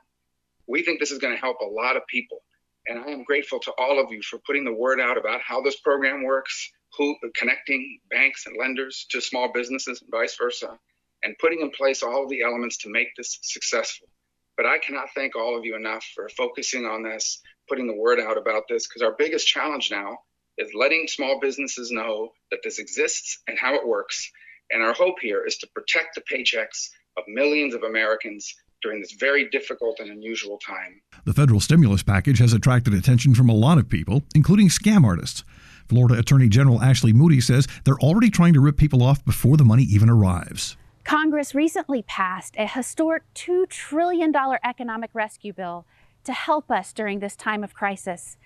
We 0.67 0.83
think 0.83 0.99
this 0.99 1.11
is 1.11 1.19
going 1.19 1.33
to 1.33 1.39
help 1.39 1.57
a 1.61 1.65
lot 1.65 1.95
of 1.95 2.05
people. 2.07 2.43
And 2.87 2.99
I 2.99 3.07
am 3.07 3.23
grateful 3.23 3.59
to 3.59 3.73
all 3.77 3.99
of 3.99 4.11
you 4.11 4.21
for 4.21 4.39
putting 4.45 4.63
the 4.63 4.73
word 4.73 4.99
out 4.99 5.17
about 5.17 5.41
how 5.41 5.61
this 5.61 5.79
program 5.79 6.23
works, 6.23 6.71
who 6.97 7.15
connecting 7.35 7.99
banks 8.09 8.45
and 8.45 8.55
lenders 8.59 9.05
to 9.11 9.21
small 9.21 9.51
businesses 9.53 10.01
and 10.01 10.09
vice 10.11 10.37
versa, 10.37 10.77
and 11.23 11.37
putting 11.39 11.61
in 11.61 11.71
place 11.71 12.03
all 12.03 12.23
of 12.23 12.29
the 12.29 12.41
elements 12.41 12.77
to 12.77 12.89
make 12.89 13.09
this 13.15 13.39
successful. 13.41 14.07
But 14.55 14.65
I 14.65 14.79
cannot 14.79 15.09
thank 15.13 15.35
all 15.35 15.57
of 15.57 15.65
you 15.65 15.75
enough 15.75 16.05
for 16.15 16.29
focusing 16.29 16.85
on 16.85 17.03
this, 17.03 17.41
putting 17.69 17.87
the 17.87 17.95
word 17.95 18.19
out 18.19 18.37
about 18.37 18.63
this, 18.69 18.87
because 18.87 19.01
our 19.01 19.15
biggest 19.17 19.47
challenge 19.47 19.91
now 19.91 20.19
is 20.57 20.73
letting 20.73 21.07
small 21.07 21.39
businesses 21.39 21.91
know 21.91 22.31
that 22.51 22.61
this 22.63 22.79
exists 22.79 23.39
and 23.47 23.57
how 23.59 23.75
it 23.75 23.87
works. 23.87 24.31
And 24.71 24.81
our 24.81 24.93
hope 24.93 25.15
here 25.21 25.45
is 25.45 25.57
to 25.57 25.67
protect 25.75 26.15
the 26.15 26.21
paychecks 26.21 26.89
of 27.17 27.23
millions 27.27 27.73
of 27.73 27.83
Americans 27.83 28.53
during 28.81 29.01
this 29.01 29.13
very 29.13 29.49
difficult 29.49 29.99
and 29.99 30.09
unusual 30.09 30.57
time. 30.57 31.01
The 31.25 31.33
federal 31.33 31.59
stimulus 31.59 32.03
package 32.03 32.39
has 32.39 32.53
attracted 32.53 32.93
attention 32.93 33.35
from 33.35 33.49
a 33.49 33.55
lot 33.55 33.77
of 33.77 33.89
people, 33.89 34.23
including 34.35 34.69
scam 34.69 35.03
artists. 35.03 35.43
Florida 35.89 36.19
Attorney 36.19 36.49
General 36.49 36.81
Ashley 36.81 37.13
Moody 37.13 37.41
says 37.41 37.67
they're 37.85 37.99
already 37.99 38.29
trying 38.29 38.53
to 38.53 38.59
rip 38.59 38.77
people 38.77 39.01
off 39.01 39.23
before 39.23 39.57
the 39.57 39.63
money 39.63 39.83
even 39.83 40.09
arrives. 40.09 40.75
Congress 41.03 41.55
recently 41.55 42.01
passed 42.01 42.55
a 42.57 42.67
historic 42.67 43.23
$2 43.33 43.69
trillion 43.69 44.33
economic 44.63 45.09
rescue 45.13 45.53
bill 45.53 45.85
to 46.25 46.33
help 46.33 46.69
us 46.69 46.91
during 46.91 47.19
this 47.19 47.37
time 47.37 47.63
of 47.63 47.73
crisis. 47.73 48.37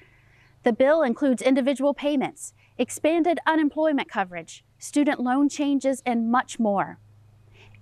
The 0.62 0.72
bill 0.72 1.02
includes 1.02 1.42
individual 1.42 1.96
payments, 1.96 2.54
expanded 2.78 3.40
unemployment 3.48 4.08
coverage, 4.08 4.64
student 4.78 5.20
loan 5.20 5.50
changes, 5.50 6.04
and 6.06 6.30
much 6.30 6.60
more. 6.60 7.00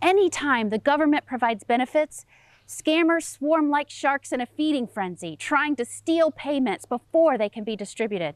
Anytime 0.02 0.70
the 0.70 0.78
government 0.78 1.26
provides 1.26 1.64
benefits, 1.64 2.26
scammers 2.68 3.24
swarm 3.24 3.70
like 3.70 3.90
sharks 3.90 4.32
in 4.32 4.40
a 4.40 4.46
feeding 4.46 4.88
frenzy, 4.88 5.36
trying 5.36 5.76
to 5.76 5.86
steal 5.86 6.32
payments 6.32 6.86
before 6.86 7.38
they 7.38 7.50
can 7.50 7.64
be 7.64 7.76
distributed. 7.76 8.36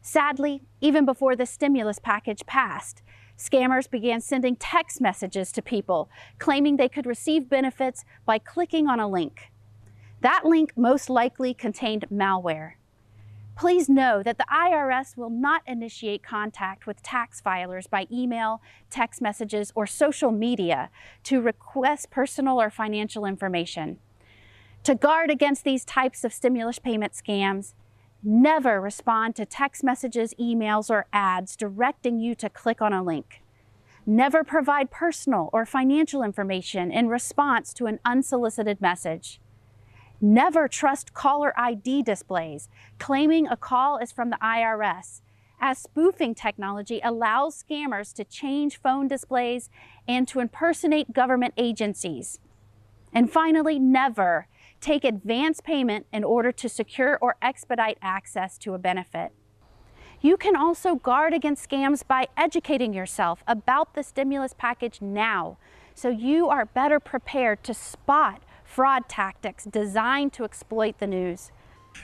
Sadly, 0.00 0.62
even 0.80 1.04
before 1.04 1.34
the 1.34 1.46
stimulus 1.46 1.98
package 1.98 2.46
passed, 2.46 3.02
scammers 3.36 3.90
began 3.90 4.20
sending 4.20 4.54
text 4.54 5.00
messages 5.00 5.50
to 5.52 5.60
people 5.60 6.08
claiming 6.38 6.76
they 6.76 6.88
could 6.88 7.06
receive 7.06 7.48
benefits 7.48 8.04
by 8.24 8.38
clicking 8.38 8.86
on 8.86 9.00
a 9.00 9.08
link. 9.08 9.50
That 10.20 10.44
link 10.44 10.72
most 10.76 11.10
likely 11.10 11.52
contained 11.52 12.06
malware. 12.12 12.74
Please 13.56 13.88
know 13.88 14.22
that 14.22 14.36
the 14.36 14.44
IRS 14.52 15.16
will 15.16 15.30
not 15.30 15.62
initiate 15.66 16.22
contact 16.22 16.86
with 16.86 17.02
tax 17.02 17.40
filers 17.40 17.88
by 17.88 18.06
email, 18.12 18.60
text 18.90 19.22
messages, 19.22 19.72
or 19.74 19.86
social 19.86 20.30
media 20.30 20.90
to 21.24 21.40
request 21.40 22.10
personal 22.10 22.60
or 22.60 22.68
financial 22.68 23.24
information. 23.24 23.96
To 24.84 24.94
guard 24.94 25.30
against 25.30 25.64
these 25.64 25.86
types 25.86 26.22
of 26.22 26.34
stimulus 26.34 26.78
payment 26.78 27.14
scams, 27.14 27.72
never 28.22 28.78
respond 28.78 29.34
to 29.36 29.46
text 29.46 29.82
messages, 29.82 30.34
emails, 30.38 30.90
or 30.90 31.06
ads 31.10 31.56
directing 31.56 32.18
you 32.18 32.34
to 32.34 32.50
click 32.50 32.82
on 32.82 32.92
a 32.92 33.02
link. 33.02 33.42
Never 34.04 34.44
provide 34.44 34.90
personal 34.90 35.48
or 35.54 35.64
financial 35.64 36.22
information 36.22 36.92
in 36.92 37.08
response 37.08 37.72
to 37.72 37.86
an 37.86 38.00
unsolicited 38.04 38.82
message. 38.82 39.40
Never 40.20 40.66
trust 40.66 41.12
caller 41.12 41.52
ID 41.58 42.02
displays 42.02 42.68
claiming 42.98 43.46
a 43.46 43.56
call 43.56 43.98
is 43.98 44.12
from 44.12 44.30
the 44.30 44.38
IRS, 44.42 45.20
as 45.60 45.78
spoofing 45.78 46.34
technology 46.34 47.00
allows 47.04 47.62
scammers 47.62 48.14
to 48.14 48.24
change 48.24 48.80
phone 48.80 49.08
displays 49.08 49.68
and 50.08 50.26
to 50.28 50.40
impersonate 50.40 51.12
government 51.12 51.52
agencies. 51.58 52.38
And 53.12 53.30
finally, 53.30 53.78
never 53.78 54.48
take 54.80 55.04
advance 55.04 55.60
payment 55.60 56.06
in 56.12 56.24
order 56.24 56.52
to 56.52 56.68
secure 56.68 57.18
or 57.20 57.36
expedite 57.42 57.98
access 58.00 58.56
to 58.58 58.74
a 58.74 58.78
benefit. 58.78 59.32
You 60.20 60.38
can 60.38 60.56
also 60.56 60.94
guard 60.94 61.34
against 61.34 61.68
scams 61.68 62.06
by 62.06 62.28
educating 62.38 62.94
yourself 62.94 63.44
about 63.46 63.94
the 63.94 64.02
stimulus 64.02 64.54
package 64.56 65.02
now 65.02 65.58
so 65.94 66.08
you 66.08 66.48
are 66.48 66.66
better 66.66 67.00
prepared 67.00 67.62
to 67.64 67.74
spot 67.74 68.42
fraud 68.76 69.08
tactics 69.08 69.64
designed 69.64 70.34
to 70.34 70.44
exploit 70.44 70.98
the 70.98 71.06
news. 71.06 71.50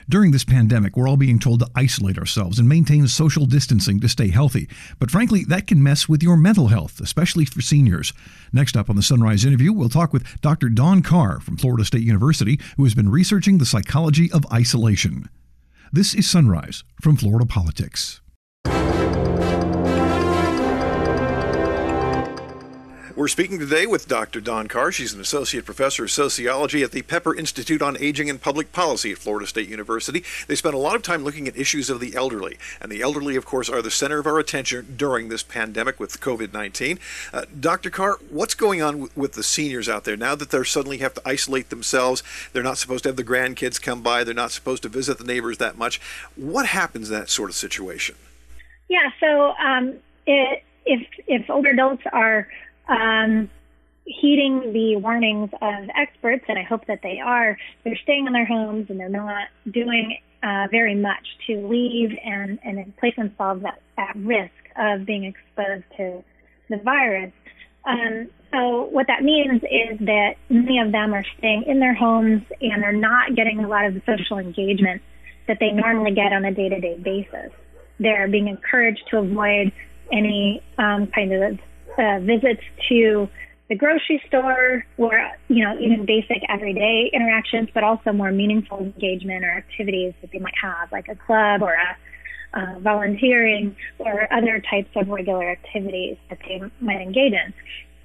During 0.09 0.31
this 0.31 0.43
pandemic, 0.43 0.97
we're 0.97 1.07
all 1.07 1.17
being 1.17 1.37
told 1.37 1.59
to 1.59 1.69
isolate 1.75 2.17
ourselves 2.17 2.57
and 2.57 2.67
maintain 2.67 3.07
social 3.07 3.45
distancing 3.45 3.99
to 3.99 4.09
stay 4.09 4.29
healthy. 4.29 4.67
But 4.97 5.11
frankly, 5.11 5.43
that 5.49 5.67
can 5.67 5.83
mess 5.83 6.09
with 6.09 6.23
your 6.23 6.35
mental 6.35 6.69
health, 6.69 6.99
especially 6.99 7.45
for 7.45 7.61
seniors. 7.61 8.11
Next 8.51 8.75
up 8.75 8.89
on 8.89 8.95
the 8.95 9.03
Sunrise 9.03 9.45
interview, 9.45 9.71
we'll 9.71 9.87
talk 9.87 10.13
with 10.13 10.41
Dr. 10.41 10.67
Dawn 10.67 11.03
Carr 11.03 11.39
from 11.39 11.57
Florida 11.57 11.85
State 11.85 12.01
University, 12.01 12.59
who 12.75 12.85
has 12.85 12.95
been 12.95 13.11
researching 13.11 13.59
the 13.59 13.67
psychology 13.67 14.31
of 14.31 14.43
isolation. 14.51 15.29
This 15.91 16.15
is 16.15 16.27
Sunrise 16.27 16.83
from 16.99 17.17
Florida 17.17 17.45
Politics. 17.45 18.22
We're 23.15 23.27
speaking 23.27 23.59
today 23.59 23.85
with 23.85 24.07
Dr. 24.07 24.41
Dawn 24.41 24.67
Carr. 24.67 24.91
She's 24.91 25.13
an 25.13 25.21
associate 25.21 25.65
professor 25.65 26.05
of 26.05 26.09
sociology 26.09 26.81
at 26.81 26.93
the 26.93 27.03
Pepper 27.03 27.35
Institute 27.35 27.79
on 27.79 27.95
Aging 27.99 28.27
and 28.27 28.41
Public 28.41 28.71
Policy 28.71 29.11
at 29.11 29.19
Florida 29.19 29.45
State 29.45 29.69
University. 29.69 30.23
They 30.47 30.55
spend 30.55 30.73
a 30.73 30.79
lot 30.79 30.95
of 30.95 31.03
time 31.03 31.23
looking 31.23 31.47
at 31.47 31.55
issues 31.55 31.91
of 31.91 31.99
the 31.99 32.15
elderly. 32.15 32.57
And 32.81 32.91
the 32.91 33.03
elderly, 33.03 33.35
of 33.35 33.45
course, 33.45 33.69
are 33.69 33.83
the 33.83 33.91
center 33.91 34.17
of 34.17 34.25
our 34.25 34.39
attention 34.39 34.95
during 34.97 35.29
this 35.29 35.43
pandemic 35.43 35.99
with 35.99 36.19
COVID 36.19 36.53
19. 36.53 36.97
Uh, 37.31 37.45
Dr. 37.59 37.91
Carr, 37.91 38.17
what's 38.31 38.55
going 38.55 38.81
on 38.81 38.93
w- 38.93 39.11
with 39.15 39.33
the 39.33 39.43
seniors 39.43 39.87
out 39.87 40.05
there 40.05 40.17
now 40.17 40.33
that 40.33 40.49
they 40.49 40.63
suddenly 40.63 40.97
have 40.97 41.13
to 41.13 41.21
isolate 41.23 41.69
themselves? 41.69 42.23
They're 42.51 42.63
not 42.63 42.79
supposed 42.79 43.03
to 43.03 43.09
have 43.09 43.15
the 43.15 43.23
grandkids 43.23 43.79
come 43.79 44.01
by, 44.01 44.23
they're 44.23 44.33
not 44.33 44.51
supposed 44.51 44.81
to 44.83 44.89
visit 44.89 45.19
the 45.19 45.23
neighbors 45.23 45.59
that 45.59 45.77
much. 45.77 46.01
What 46.35 46.65
happens 46.65 47.11
in 47.11 47.19
that 47.19 47.29
sort 47.29 47.51
of 47.51 47.55
situation? 47.55 48.15
Yeah, 48.89 49.11
so 49.19 49.53
um, 49.63 49.97
it, 50.25 50.63
if, 50.87 51.07
if 51.27 51.47
older 51.47 51.69
adults 51.69 52.03
are 52.11 52.47
um, 52.87 53.49
heeding 54.05 54.73
the 54.73 54.97
warnings 54.97 55.49
of 55.61 55.89
experts, 55.95 56.43
and 56.47 56.59
I 56.59 56.63
hope 56.63 56.85
that 56.87 56.99
they 57.03 57.19
are, 57.19 57.57
they're 57.83 57.99
staying 58.03 58.27
in 58.27 58.33
their 58.33 58.45
homes 58.45 58.87
and 58.89 58.99
they're 58.99 59.09
not 59.09 59.47
doing 59.71 60.17
uh, 60.43 60.67
very 60.69 60.95
much 60.95 61.25
to 61.47 61.65
leave 61.67 62.11
and, 62.23 62.59
and 62.63 62.95
place 62.97 63.15
themselves 63.15 63.63
at, 63.63 63.81
at 63.97 64.15
risk 64.17 64.51
of 64.77 65.05
being 65.05 65.23
exposed 65.23 65.85
to 65.97 66.23
the 66.69 66.77
virus. 66.77 67.31
Um, 67.85 68.29
so 68.51 68.83
what 68.91 69.07
that 69.07 69.23
means 69.23 69.61
is 69.63 69.99
that 69.99 70.35
many 70.49 70.79
of 70.79 70.91
them 70.91 71.13
are 71.13 71.23
staying 71.37 71.63
in 71.63 71.79
their 71.79 71.93
homes 71.93 72.43
and 72.61 72.83
they're 72.83 72.91
not 72.91 73.35
getting 73.35 73.63
a 73.63 73.67
lot 73.67 73.85
of 73.85 73.93
the 73.93 74.01
social 74.05 74.37
engagement 74.37 75.01
that 75.47 75.57
they 75.59 75.71
normally 75.71 76.11
get 76.11 76.31
on 76.33 76.45
a 76.45 76.53
day-to-day 76.53 76.99
basis. 76.99 77.51
They're 77.99 78.27
being 78.27 78.47
encouraged 78.47 79.03
to 79.11 79.17
avoid 79.17 79.71
any 80.11 80.61
um, 80.77 81.07
kind 81.07 81.33
of 81.33 81.59
uh, 81.97 82.19
visits 82.19 82.61
to 82.89 83.29
the 83.69 83.75
grocery 83.75 84.21
store 84.27 84.85
or, 84.97 85.31
you 85.47 85.63
know, 85.63 85.77
even 85.79 86.05
basic 86.05 86.43
everyday 86.49 87.09
interactions, 87.13 87.69
but 87.73 87.83
also 87.83 88.11
more 88.11 88.31
meaningful 88.31 88.79
engagement 88.79 89.43
or 89.43 89.51
activities 89.51 90.13
that 90.21 90.31
they 90.31 90.39
might 90.39 90.57
have, 90.61 90.91
like 90.91 91.07
a 91.07 91.15
club 91.15 91.61
or 91.61 91.73
a 91.73 91.97
uh, 92.53 92.79
volunteering 92.79 93.75
or 93.99 94.31
other 94.31 94.61
types 94.69 94.89
of 94.95 95.07
regular 95.07 95.49
activities 95.49 96.17
that 96.29 96.39
they 96.47 96.61
might 96.79 97.01
engage 97.01 97.33
in. 97.33 97.53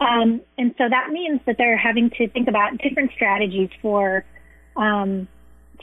Um, 0.01 0.41
and 0.57 0.75
so 0.79 0.89
that 0.89 1.11
means 1.11 1.41
that 1.47 1.57
they're 1.59 1.77
having 1.77 2.11
to 2.11 2.29
think 2.29 2.49
about 2.49 2.79
different 2.79 3.11
strategies 3.13 3.71
for 3.83 4.25
um, 4.77 5.27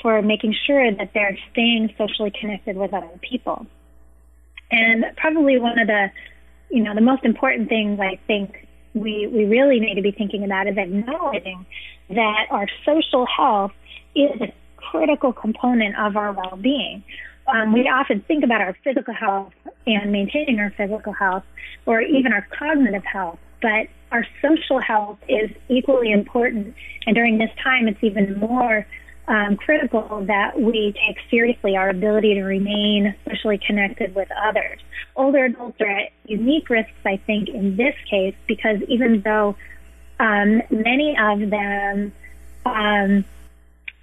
for 0.02 0.22
making 0.22 0.56
sure 0.66 0.92
that 0.92 1.12
they're 1.14 1.38
staying 1.52 1.94
socially 1.98 2.32
connected 2.40 2.76
with 2.76 2.94
other 2.94 3.20
people. 3.22 3.66
And 4.72 5.06
probably 5.18 5.58
one 5.58 5.80
of 5.80 5.88
the 5.88 6.12
you 6.70 6.84
know, 6.84 6.94
the 6.96 7.02
most 7.02 7.24
important 7.24 7.70
things 7.70 8.00
I 8.00 8.20
think 8.28 8.68
we, 8.94 9.28
we 9.28 9.46
really 9.46 9.80
need 9.80 9.96
to 9.96 10.02
be 10.02 10.12
thinking 10.12 10.44
about 10.44 10.68
is 10.68 10.78
acknowledging 10.78 11.66
that 12.10 12.48
our 12.50 12.68
social 12.86 13.26
health 13.26 13.72
is 14.16 14.40
a 14.42 14.54
critical 14.78 15.34
component 15.34 15.98
of 15.98 16.16
our 16.16 16.32
well-being. 16.32 17.04
Um, 17.48 17.74
we 17.74 17.82
often 17.82 18.22
think 18.22 18.44
about 18.44 18.62
our 18.62 18.76
physical 18.84 19.14
health 19.14 19.54
and 19.86 20.12
maintaining 20.12 20.60
our 20.60 20.72
physical 20.72 21.14
health 21.14 21.44
or 21.86 22.02
even 22.02 22.34
our 22.34 22.48
cognitive 22.58 23.04
health, 23.04 23.38
but 23.62 23.88
our 24.12 24.26
social 24.42 24.80
health 24.80 25.20
is 25.28 25.52
equally 25.70 26.12
important. 26.12 26.74
And 27.06 27.16
during 27.16 27.38
this 27.38 27.52
time, 27.62 27.88
it's 27.88 28.04
even 28.04 28.40
more 28.40 28.88
um, 29.28 29.58
critical 29.58 30.26
that 30.26 30.60
we 30.60 30.94
take 30.94 31.18
seriously 31.30 31.76
our 31.76 31.90
ability 31.90 32.36
to 32.36 32.44
remain 32.44 33.16
socially 33.28 33.58
connected 33.58 34.14
with 34.14 34.30
others. 34.32 34.80
Older 35.16 35.46
adults 35.46 35.80
are 35.82 35.88
at 35.88 36.12
unique 36.26 36.70
risks, 36.70 36.92
I 37.06 37.18
think, 37.18 37.50
in 37.50 37.76
this 37.76 37.96
case, 38.10 38.36
because 38.48 38.82
even 38.88 39.22
though 39.22 39.56
um, 40.20 40.62
many 40.70 41.18
of 41.18 41.50
them 41.50 42.14
um, 42.66 43.26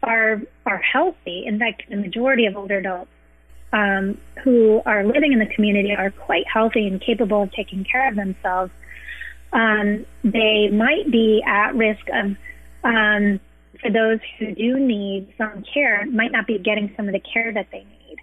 are 0.03 0.43
are 0.67 0.79
healthy, 0.79 1.47
in 1.47 1.59
fact, 1.59 1.85
the 1.89 1.97
majority 1.97 2.47
of 2.47 2.57
older 2.57 2.79
adults 2.79 3.11
um, 3.73 4.19
who 4.43 4.83
are 4.85 5.05
living 5.05 5.33
in 5.33 5.39
the 5.39 5.47
community 5.47 5.95
are 5.95 6.11
quite 6.11 6.47
healthy 6.47 6.87
and 6.87 7.01
capable 7.01 7.43
of 7.43 7.53
taking 7.53 7.85
care 7.85 8.09
of 8.09 8.17
themselves. 8.17 8.73
Um, 9.53 10.05
they 10.25 10.69
might 10.69 11.11
be 11.11 11.43
at 11.47 11.75
risk 11.75 12.09
of 12.13 12.37
um, 12.85 13.41
for 13.83 13.91
those 13.91 14.21
who 14.39 14.55
do 14.55 14.79
need 14.79 15.33
some 15.37 15.65
care 15.75 16.07
might 16.07 16.33
not 16.33 16.47
be 16.47 16.59
getting 16.59 16.93
some 16.97 17.09
of 17.09 17.13
the 17.13 17.21
care 17.21 17.53
that 17.53 17.67
they 17.73 17.85
need. 17.85 18.17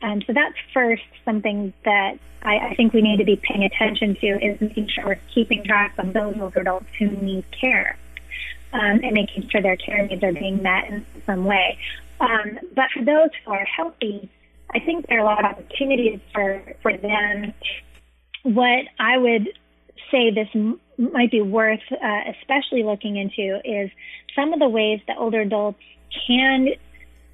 Um, 0.00 0.22
so 0.26 0.32
that's 0.32 0.56
first 0.74 1.02
something 1.24 1.72
that 1.84 2.18
I, 2.42 2.58
I, 2.58 2.74
think 2.74 2.92
we 2.92 3.02
need 3.02 3.18
to 3.18 3.24
be 3.24 3.36
paying 3.36 3.62
attention 3.62 4.16
to 4.16 4.26
is 4.44 4.60
making 4.60 4.88
sure 4.88 5.06
we're 5.06 5.20
keeping 5.32 5.62
track 5.62 5.94
of 5.98 6.12
those 6.12 6.34
older 6.40 6.60
adults 6.60 6.86
who 6.98 7.08
need 7.08 7.44
care 7.52 7.96
um, 8.72 9.00
and 9.04 9.12
making 9.12 9.48
sure 9.48 9.62
their 9.62 9.76
care 9.76 10.04
needs 10.04 10.24
are 10.24 10.32
being 10.32 10.60
met 10.60 10.88
in 10.88 11.06
some 11.24 11.44
way. 11.44 11.78
Um, 12.20 12.58
but 12.74 12.86
for 12.92 13.04
those 13.04 13.30
who 13.44 13.52
are 13.52 13.64
healthy, 13.64 14.28
I 14.74 14.80
think 14.80 15.06
there 15.06 15.18
are 15.18 15.20
a 15.20 15.24
lot 15.24 15.44
of 15.44 15.44
opportunities 15.44 16.20
for, 16.32 16.62
for 16.82 16.96
them. 16.96 17.54
What 18.42 18.86
I 18.98 19.18
would 19.18 19.50
say 20.10 20.30
this 20.30 20.48
might 20.98 21.30
be 21.30 21.40
worth 21.40 21.80
uh, 21.90 22.20
especially 22.40 22.82
looking 22.82 23.16
into 23.16 23.60
is 23.64 23.90
some 24.34 24.52
of 24.52 24.60
the 24.60 24.68
ways 24.68 25.00
that 25.06 25.16
older 25.18 25.40
adults 25.40 25.80
can 26.26 26.68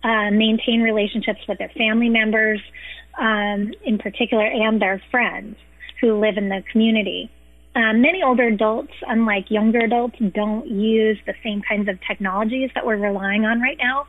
uh, 0.05 0.31
maintain 0.31 0.83
relationships 0.83 1.41
with 1.49 1.59
their 1.59 1.71
family 1.71 2.09
members, 2.09 2.61
um, 3.19 3.73
in 3.85 3.99
particular, 3.99 4.47
and 4.47 4.81
their 4.81 5.03
friends 5.11 5.57
who 6.01 6.19
live 6.21 6.37
in 6.37 6.49
the 6.49 6.63
community. 6.71 7.31
Um, 7.75 8.01
many 8.01 8.23
older 8.23 8.45
adults, 8.45 8.93
unlike 9.07 9.51
younger 9.51 9.81
adults, 9.81 10.17
don't 10.35 10.67
use 10.67 11.19
the 11.27 11.35
same 11.43 11.63
kinds 11.63 11.89
of 11.89 11.99
technologies 12.07 12.71
that 12.75 12.87
we're 12.87 12.97
relying 12.97 13.45
on 13.45 13.61
right 13.61 13.79
now. 13.79 14.07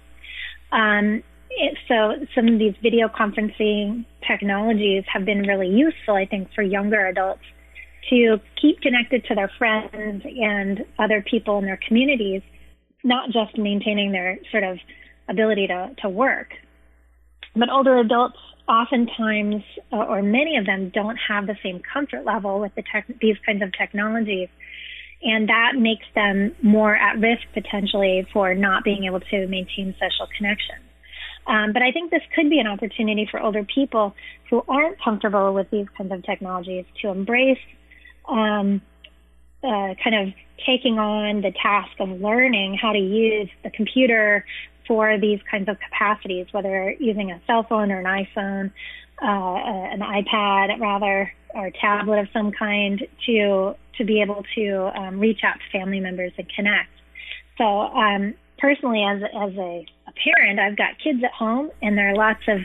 Um, 0.71 1.23
it, 1.49 1.77
so 1.87 2.25
some 2.35 2.47
of 2.47 2.59
these 2.59 2.75
video 2.81 3.07
conferencing 3.07 4.05
technologies 4.27 5.03
have 5.11 5.25
been 5.25 5.41
really 5.41 5.67
useful, 5.67 6.15
I 6.15 6.25
think, 6.25 6.49
for 6.53 6.61
younger 6.61 7.07
adults 7.07 7.41
to 8.09 8.39
keep 8.61 8.81
connected 8.81 9.25
to 9.25 9.35
their 9.35 9.51
friends 9.57 10.23
and 10.25 10.85
other 10.97 11.23
people 11.29 11.57
in 11.59 11.65
their 11.65 11.79
communities 11.87 12.41
not 13.03 13.29
just 13.31 13.57
maintaining 13.57 14.11
their 14.11 14.39
sort 14.51 14.63
of 14.63 14.77
ability 15.27 15.67
to, 15.67 15.95
to 16.01 16.09
work. 16.09 16.49
But 17.55 17.69
older 17.69 17.97
adults 17.97 18.37
oftentimes, 18.67 19.63
or 19.91 20.21
many 20.21 20.57
of 20.57 20.65
them, 20.65 20.91
don't 20.93 21.17
have 21.27 21.47
the 21.47 21.55
same 21.63 21.81
comfort 21.91 22.25
level 22.25 22.59
with 22.59 22.73
the 22.75 22.83
tech, 22.91 23.07
these 23.19 23.37
kinds 23.45 23.63
of 23.63 23.71
technologies. 23.73 24.49
And 25.21 25.49
that 25.49 25.73
makes 25.75 26.05
them 26.15 26.55
more 26.61 26.95
at 26.95 27.19
risk 27.19 27.41
potentially 27.53 28.27
for 28.31 28.53
not 28.53 28.83
being 28.83 29.05
able 29.05 29.19
to 29.19 29.47
maintain 29.47 29.93
social 29.99 30.27
connections. 30.37 30.85
Um, 31.47 31.73
but 31.73 31.81
I 31.81 31.91
think 31.91 32.11
this 32.11 32.21
could 32.35 32.49
be 32.49 32.59
an 32.59 32.67
opportunity 32.67 33.27
for 33.29 33.39
older 33.39 33.63
people 33.63 34.13
who 34.49 34.63
aren't 34.67 35.01
comfortable 35.01 35.53
with 35.53 35.69
these 35.71 35.87
kinds 35.97 36.11
of 36.11 36.23
technologies 36.23 36.85
to 37.01 37.09
embrace 37.09 37.57
um, 38.29 38.81
uh, 39.63 39.93
kind 40.03 40.15
of 40.15 40.33
taking 40.65 40.99
on 40.99 41.41
the 41.41 41.51
task 41.51 41.91
of 41.99 42.09
learning 42.21 42.77
how 42.79 42.91
to 42.91 42.99
use 42.99 43.49
the 43.63 43.69
computer 43.69 44.45
for 44.87 45.17
these 45.19 45.39
kinds 45.49 45.69
of 45.69 45.77
capacities, 45.79 46.47
whether 46.51 46.95
using 46.99 47.31
a 47.31 47.41
cell 47.45 47.63
phone 47.63 47.91
or 47.91 47.99
an 47.99 48.05
iPhone, 48.05 48.71
uh, 49.21 49.93
an 49.93 49.99
iPad 49.99 50.79
rather, 50.79 51.31
or 51.53 51.67
a 51.67 51.71
tablet 51.71 52.19
of 52.19 52.27
some 52.33 52.51
kind 52.51 53.05
to 53.25 53.75
to 53.97 54.05
be 54.05 54.21
able 54.21 54.45
to 54.55 54.91
um, 54.97 55.19
reach 55.19 55.41
out 55.43 55.55
to 55.55 55.77
family 55.77 55.99
members 55.99 56.31
and 56.37 56.47
connect. 56.55 56.89
So 57.57 57.65
um, 57.65 58.33
personally, 58.57 59.03
as 59.03 59.21
as 59.23 59.57
a, 59.57 59.85
a, 60.07 60.13
parent, 60.23 60.59
I've 60.59 60.77
got 60.77 60.97
kids 61.03 61.23
at 61.23 61.31
home, 61.31 61.69
and 61.81 61.97
there 61.97 62.11
are 62.11 62.15
lots 62.15 62.41
of 62.47 62.59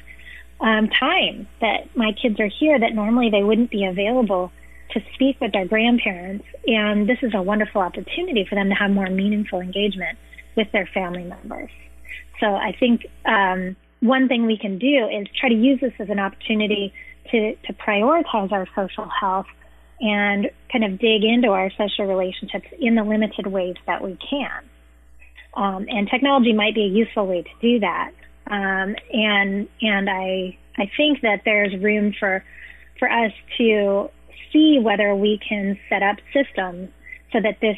um, 0.61 0.89
time 0.89 1.49
that 1.61 1.95
my 1.97 2.13
kids 2.13 2.39
are 2.41 2.49
here 2.49 2.79
that 2.79 2.95
normally 2.95 3.31
they 3.31 3.43
wouldn't 3.43 3.71
be 3.71 3.85
available 3.85 4.53
to 4.91 5.01
speak 5.15 5.41
with 5.41 5.53
their 5.53 5.67
grandparents. 5.67 6.45
And 6.67 7.09
this 7.09 7.19
is 7.23 7.33
a 7.35 7.43
wonderful 7.43 7.81
opportunity 7.81 8.47
for 8.49 8.55
them 8.55 8.69
to 8.69 8.75
have 8.75 8.91
more 8.91 9.09
meaningful 9.09 9.61
engagement 9.61 10.19
with 10.57 10.71
their 10.73 10.89
family 10.93 11.25
members. 11.25 11.71
So 12.41 12.47
I 12.47 12.77
think 12.79 13.07
um, 13.25 13.77
one 14.01 14.29
thing 14.29 14.47
we 14.47 14.59
can 14.59 14.79
do 14.79 15.09
is 15.09 15.27
try 15.39 15.49
to 15.49 15.55
use 15.55 15.81
this 15.81 15.93
as 15.99 16.11
an 16.11 16.19
opportunity 16.19 16.93
to, 17.31 17.57
to 17.57 17.73
prioritize 17.73 18.53
our 18.53 18.67
social 18.75 19.09
health 19.09 19.47
and 20.01 20.51
kind 20.71 20.85
of 20.85 20.99
dig 20.99 21.25
into 21.25 21.49
our 21.49 21.71
social 21.71 22.07
relationships 22.07 22.67
in 22.79 22.95
the 22.95 23.03
limited 23.03 23.47
ways 23.47 23.77
that 23.87 24.03
we 24.03 24.19
can. 24.29 24.69
Um, 25.55 25.87
and 25.89 26.09
technology 26.09 26.53
might 26.53 26.75
be 26.75 26.83
a 26.83 26.89
useful 26.89 27.27
way 27.27 27.43
to 27.43 27.51
do 27.61 27.81
that. 27.81 28.11
Um, 28.47 28.97
and 29.13 29.69
and 29.81 30.11
I 30.11 30.59
I 30.77 30.91
think 30.97 31.23
that 31.23 31.43
there's 31.45 31.75
room 31.81 32.13
for 32.19 32.45
for 32.99 33.11
us 33.11 33.33
to 33.59 34.11
see 34.55 34.79
whether 34.81 35.15
we 35.15 35.39
can 35.47 35.79
set 35.91 36.03
up 36.03 36.17
systems 36.33 36.89
so 37.33 37.41
that 37.43 37.61
this 37.61 37.77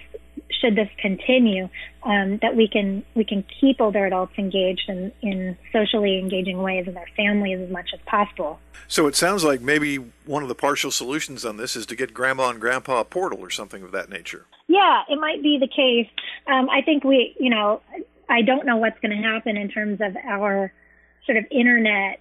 should 0.61 0.77
this 0.77 0.89
continue, 0.99 1.69
um, 2.05 2.39
that 2.43 2.55
we 2.55 2.69
can 2.69 3.05
we 3.15 3.25
can 3.25 3.45
keep 3.61 3.81
older 3.81 4.07
adults 4.07 4.35
engaged 4.39 4.89
in, 4.89 5.13
in 5.23 5.57
socially 5.73 6.19
engaging 6.19 6.59
ways 6.63 6.87
in 6.87 6.95
their 6.95 7.09
families 7.17 7.59
as 7.61 7.71
much 7.71 7.91
as 7.93 8.01
possible. 8.07 8.61
So 8.87 9.07
it 9.07 9.17
sounds 9.17 9.43
like 9.43 9.61
maybe 9.61 9.97
one 10.25 10.43
of 10.43 10.49
the 10.49 10.55
partial 10.55 10.91
solutions 10.91 11.45
on 11.45 11.57
this 11.57 11.75
is 11.75 11.87
to 11.87 11.97
get 11.97 12.15
grandma 12.15 12.51
and 12.51 12.61
grandpa 12.61 13.01
a 13.01 13.05
portal 13.05 13.41
or 13.41 13.51
something 13.51 13.83
of 13.83 13.93
that 13.93 14.09
nature. 14.09 14.47
Yeah, 14.69 15.03
it 15.09 15.19
might 15.19 15.43
be 15.43 15.59
the 15.59 15.69
case. 15.69 16.09
Um, 16.47 16.69
I 16.71 16.83
think 16.83 17.03
we, 17.03 17.35
you 17.41 17.51
know, 17.51 17.81
I 18.29 18.43
don't 18.43 18.67
know 18.67 18.77
what's 18.77 18.99
going 19.01 19.17
to 19.17 19.23
happen 19.23 19.57
in 19.57 19.69
terms 19.69 20.01
of 20.01 20.17
our 20.25 20.73
sort 21.25 21.39
of 21.39 21.45
internet 21.51 22.21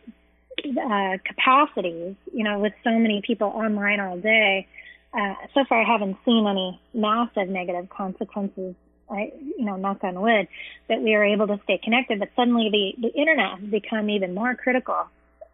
uh, 0.59 1.17
capacities. 1.25 2.15
You 2.33 2.43
know, 2.43 2.59
with 2.59 2.73
so 2.83 2.91
many 2.91 3.21
people 3.25 3.47
online 3.47 3.99
all 3.99 4.17
day 4.17 4.67
uh, 5.15 5.33
so 5.53 5.63
far 5.67 5.81
I 5.81 5.85
haven't 5.85 6.17
seen 6.25 6.45
any 6.45 6.79
massive 6.93 7.47
negative 7.47 7.89
consequences. 7.89 8.75
I, 9.09 9.31
you 9.39 9.65
know, 9.65 9.75
knock 9.75 10.03
on 10.03 10.19
wood, 10.19 10.47
that 10.89 11.01
we 11.01 11.13
are 11.13 11.23
able 11.23 11.47
to 11.47 11.59
stay 11.63 11.79
connected. 11.81 12.19
But 12.19 12.29
suddenly 12.35 12.69
the, 12.71 13.07
the 13.07 13.13
internet 13.13 13.59
has 13.59 13.69
become 13.69 14.09
even 14.09 14.33
more 14.33 14.55
critical 14.55 15.05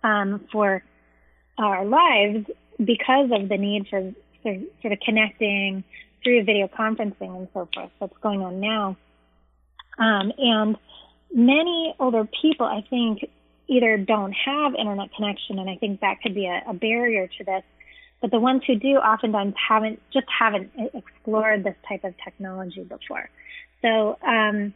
um, 0.03 0.47
for 0.51 0.81
our 1.57 1.85
lives 1.85 2.49
because 2.79 3.29
of 3.31 3.49
the 3.49 3.57
need 3.57 3.87
for, 3.89 4.13
for 4.41 4.57
sort 4.81 4.93
of 4.93 4.99
connecting 5.05 5.83
through 6.23 6.45
video 6.45 6.67
conferencing 6.67 7.35
and 7.35 7.47
so 7.53 7.67
forth 7.73 7.91
that's 7.99 8.17
going 8.23 8.41
on 8.41 8.61
now. 8.61 8.95
Um, 9.99 10.31
and 10.37 10.77
many 11.33 11.93
older 11.99 12.27
people, 12.41 12.65
I 12.65 12.83
think, 12.89 13.29
either 13.71 13.97
don't 13.97 14.33
have 14.33 14.75
internet 14.75 15.13
connection, 15.15 15.57
and 15.57 15.69
I 15.69 15.77
think 15.77 16.01
that 16.01 16.21
could 16.21 16.35
be 16.35 16.45
a, 16.45 16.61
a 16.67 16.73
barrier 16.73 17.27
to 17.37 17.43
this, 17.43 17.63
but 18.19 18.29
the 18.29 18.39
ones 18.39 18.63
who 18.67 18.75
do 18.75 18.97
oftentimes 18.97 19.55
haven't 19.55 19.99
just 20.11 20.27
haven't 20.27 20.71
explored 20.93 21.63
this 21.63 21.75
type 21.87 22.03
of 22.03 22.13
technology 22.23 22.83
before. 22.83 23.29
So 23.81 24.17
um, 24.21 24.73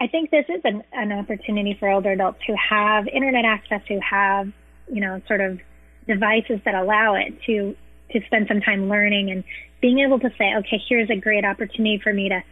I 0.00 0.06
think 0.06 0.30
this 0.30 0.44
is 0.48 0.60
an, 0.64 0.84
an 0.92 1.10
opportunity 1.12 1.76
for 1.80 1.88
older 1.88 2.12
adults 2.12 2.40
who 2.46 2.54
have 2.70 3.08
internet 3.08 3.46
access, 3.46 3.80
who 3.88 3.98
have 3.98 4.52
you 4.92 5.00
know 5.00 5.22
sort 5.26 5.40
of 5.40 5.60
devices 6.06 6.60
that 6.66 6.74
allow 6.74 7.14
it 7.14 7.34
to 7.46 7.74
to 8.10 8.20
spend 8.26 8.46
some 8.48 8.60
time 8.60 8.90
learning 8.90 9.30
and 9.30 9.42
being 9.80 10.00
able 10.00 10.18
to 10.20 10.30
say, 10.38 10.54
okay, 10.58 10.80
here's 10.88 11.10
a 11.10 11.16
great 11.16 11.44
opportunity 11.44 11.98
for 11.98 12.12
me 12.12 12.28
to 12.28 12.42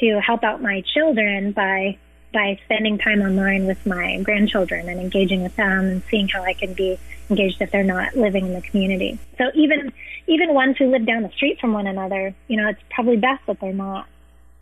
to 0.00 0.20
help 0.20 0.44
out 0.44 0.60
my 0.60 0.82
children 0.92 1.52
by 1.52 1.96
by 2.34 2.58
spending 2.64 2.98
time 2.98 3.22
online 3.22 3.66
with 3.66 3.86
my 3.86 4.20
grandchildren 4.22 4.88
and 4.88 5.00
engaging 5.00 5.42
with 5.42 5.56
them 5.56 5.86
and 5.86 6.02
seeing 6.10 6.28
how 6.28 6.42
I 6.42 6.52
can 6.52 6.74
be 6.74 6.98
engaged 7.30 7.62
if 7.62 7.70
they're 7.70 7.82
not 7.82 8.14
living 8.14 8.44
in 8.46 8.52
the 8.52 8.60
community. 8.60 9.18
So 9.38 9.44
even 9.54 9.92
even 10.26 10.52
ones 10.52 10.76
who 10.76 10.90
live 10.90 11.06
down 11.06 11.22
the 11.22 11.30
street 11.30 11.60
from 11.60 11.72
one 11.72 11.86
another, 11.86 12.34
you 12.48 12.56
know, 12.56 12.68
it's 12.68 12.80
probably 12.90 13.16
best 13.16 13.46
that 13.46 13.60
they're 13.60 13.72
not 13.72 14.06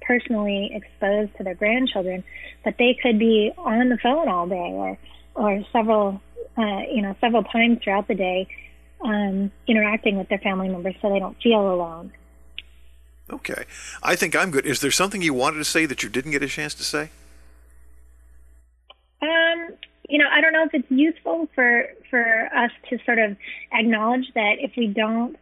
personally 0.00 0.70
exposed 0.72 1.36
to 1.36 1.44
their 1.44 1.54
grandchildren, 1.54 2.24
but 2.64 2.76
they 2.78 2.98
could 3.00 3.18
be 3.18 3.52
on 3.56 3.88
the 3.88 3.98
phone 3.98 4.28
all 4.28 4.46
day 4.46 4.54
or 4.72 4.98
or 5.34 5.64
several 5.72 6.20
uh, 6.56 6.82
you 6.92 7.02
know 7.02 7.16
several 7.20 7.42
times 7.42 7.78
throughout 7.82 8.06
the 8.06 8.14
day 8.14 8.46
um, 9.00 9.50
interacting 9.66 10.18
with 10.18 10.28
their 10.28 10.38
family 10.38 10.68
members 10.68 10.94
so 11.02 11.10
they 11.10 11.18
don't 11.18 11.40
feel 11.42 11.72
alone. 11.72 12.12
Okay, 13.30 13.64
I 14.02 14.14
think 14.14 14.36
I'm 14.36 14.50
good. 14.50 14.66
Is 14.66 14.80
there 14.80 14.90
something 14.90 15.22
you 15.22 15.32
wanted 15.32 15.58
to 15.58 15.64
say 15.64 15.86
that 15.86 16.02
you 16.02 16.08
didn't 16.08 16.32
get 16.32 16.42
a 16.42 16.48
chance 16.48 16.74
to 16.74 16.84
say? 16.84 17.10
Um, 19.22 19.76
you 20.08 20.18
know, 20.18 20.26
I 20.30 20.40
don't 20.40 20.52
know 20.52 20.64
if 20.64 20.74
it's 20.74 20.90
useful 20.90 21.48
for 21.54 21.86
for 22.10 22.48
us 22.54 22.70
to 22.90 22.98
sort 23.06 23.18
of 23.18 23.36
acknowledge 23.72 24.26
that 24.34 24.56
if 24.58 24.72
we 24.76 24.88
don't 24.88 25.36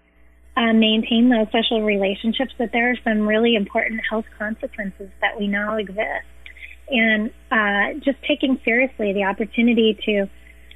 uh, 0.57 0.73
maintain 0.73 1.31
those 1.31 1.47
social 1.51 1.83
relationships, 1.83 2.53
that 2.59 2.71
there 2.73 2.91
are 2.91 2.97
some 3.03 3.27
really 3.27 3.55
important 3.55 4.01
health 4.09 4.27
consequences 4.39 5.11
that 5.21 5.39
we 5.39 5.49
know 5.49 5.77
exist, 5.77 6.27
and 6.89 7.31
uh, 7.51 7.99
just 8.05 8.19
taking 8.29 8.61
seriously 8.65 9.13
the 9.13 9.25
opportunity 9.25 9.99
to, 10.05 10.29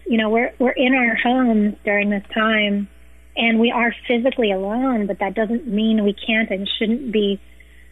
you 0.06 0.16
know, 0.16 0.30
we're 0.30 0.52
we're 0.58 0.70
in 0.70 0.94
our 0.94 1.14
homes 1.14 1.74
during 1.84 2.08
this 2.08 2.24
time, 2.32 2.88
and 3.36 3.60
we 3.60 3.70
are 3.70 3.94
physically 4.08 4.50
alone, 4.50 5.06
but 5.06 5.18
that 5.18 5.34
doesn't 5.34 5.68
mean 5.68 6.04
we 6.04 6.14
can't 6.14 6.50
and 6.50 6.68
shouldn't 6.78 7.12
be 7.12 7.40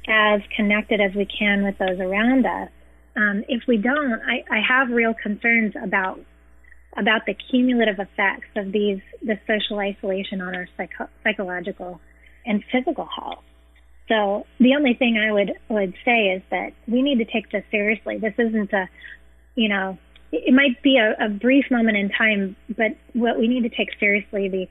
as 0.09 0.41
connected 0.57 1.01
as 1.01 1.15
we 1.15 1.27
can 1.27 1.65
with 1.65 1.77
those 1.79 2.01
around 2.01 2.47
us. 2.47 2.71
Um, 3.17 3.45
if 3.49 3.63
we 3.69 3.77
don't, 3.77 4.21
I, 4.23 4.45
I 4.51 4.61
have 4.67 4.91
real 4.91 5.15
concerns 5.15 5.75
about 5.83 6.21
about 6.97 7.25
the 7.27 7.35
cumulative 7.51 7.99
effects 7.99 8.49
of 8.57 8.73
these 8.73 9.01
the 9.23 9.39
social 9.47 9.79
isolation 9.79 10.41
on 10.41 10.55
our 10.55 10.69
psycho- 10.77 11.09
psychological 11.25 12.01
and 12.45 12.63
physical 12.71 13.07
health. 13.07 13.45
So 14.09 14.47
the 14.59 14.75
only 14.75 14.95
thing 14.95 15.17
I 15.17 15.33
would 15.33 15.53
would 15.69 15.95
say 16.05 16.29
is 16.29 16.43
that 16.51 16.73
we 16.87 17.03
need 17.03 17.19
to 17.19 17.25
take 17.25 17.51
this 17.51 17.65
seriously. 17.71 18.19
This 18.19 18.35
isn't 18.39 18.73
a, 18.73 18.89
you 19.55 19.69
know, 19.69 19.99
it 20.33 20.53
might 20.53 20.83
be 20.83 20.99
a, 20.99 21.27
a 21.27 21.29
brief 21.29 21.67
moment 21.71 21.97
in 21.97 22.11
time, 22.11 22.57
but 22.69 22.97
what 23.13 23.39
we 23.39 23.49
need 23.49 23.63
to 23.63 23.69
take 23.69 23.89
seriously 23.99 24.49
the 24.49 24.69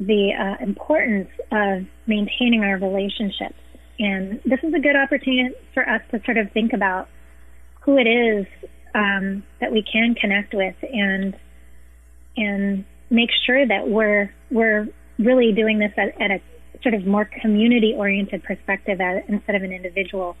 the 0.00 0.30
uh, 0.32 0.64
importance 0.64 1.28
of 1.50 1.84
maintaining 2.06 2.62
our 2.62 2.78
relationships. 2.78 3.58
And 3.98 4.40
this 4.44 4.60
is 4.62 4.72
a 4.72 4.78
good 4.78 4.94
opportunity 4.94 5.54
for 5.74 5.88
us 5.88 6.00
to 6.12 6.22
sort 6.24 6.38
of 6.38 6.52
think 6.52 6.72
about 6.72 7.08
who 7.88 7.96
it 7.96 8.06
is 8.06 8.46
um, 8.94 9.42
that 9.62 9.72
we 9.72 9.82
can 9.82 10.14
connect 10.14 10.52
with 10.52 10.74
and 10.82 11.34
and 12.36 12.84
make 13.08 13.30
sure 13.46 13.66
that 13.66 13.88
we're 13.88 14.30
we're 14.50 14.86
really 15.18 15.52
doing 15.52 15.78
this 15.78 15.92
at, 15.96 16.20
at 16.20 16.30
a 16.30 16.40
sort 16.82 16.94
of 16.94 17.06
more 17.06 17.24
community 17.40 17.94
oriented 17.96 18.44
perspective 18.44 19.00
at, 19.00 19.26
instead 19.30 19.54
of 19.54 19.62
an 19.62 19.72
individual 19.72 20.36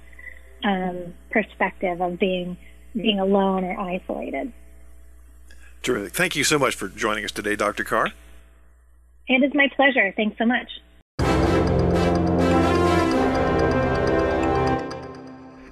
um, 0.62 1.14
perspective 1.30 2.02
of 2.02 2.18
being 2.18 2.58
being 2.94 3.18
alone 3.18 3.64
or 3.64 3.80
isolated. 3.80 4.52
Terrific. 5.82 6.12
Thank 6.12 6.36
you 6.36 6.44
so 6.44 6.58
much 6.58 6.74
for 6.74 6.88
joining 6.88 7.24
us 7.24 7.32
today, 7.32 7.56
Dr. 7.56 7.82
Carr. 7.82 8.12
It 9.26 9.42
is 9.42 9.54
my 9.54 9.70
pleasure. 9.74 10.12
Thanks 10.14 10.36
so 10.36 10.44
much. 10.44 10.68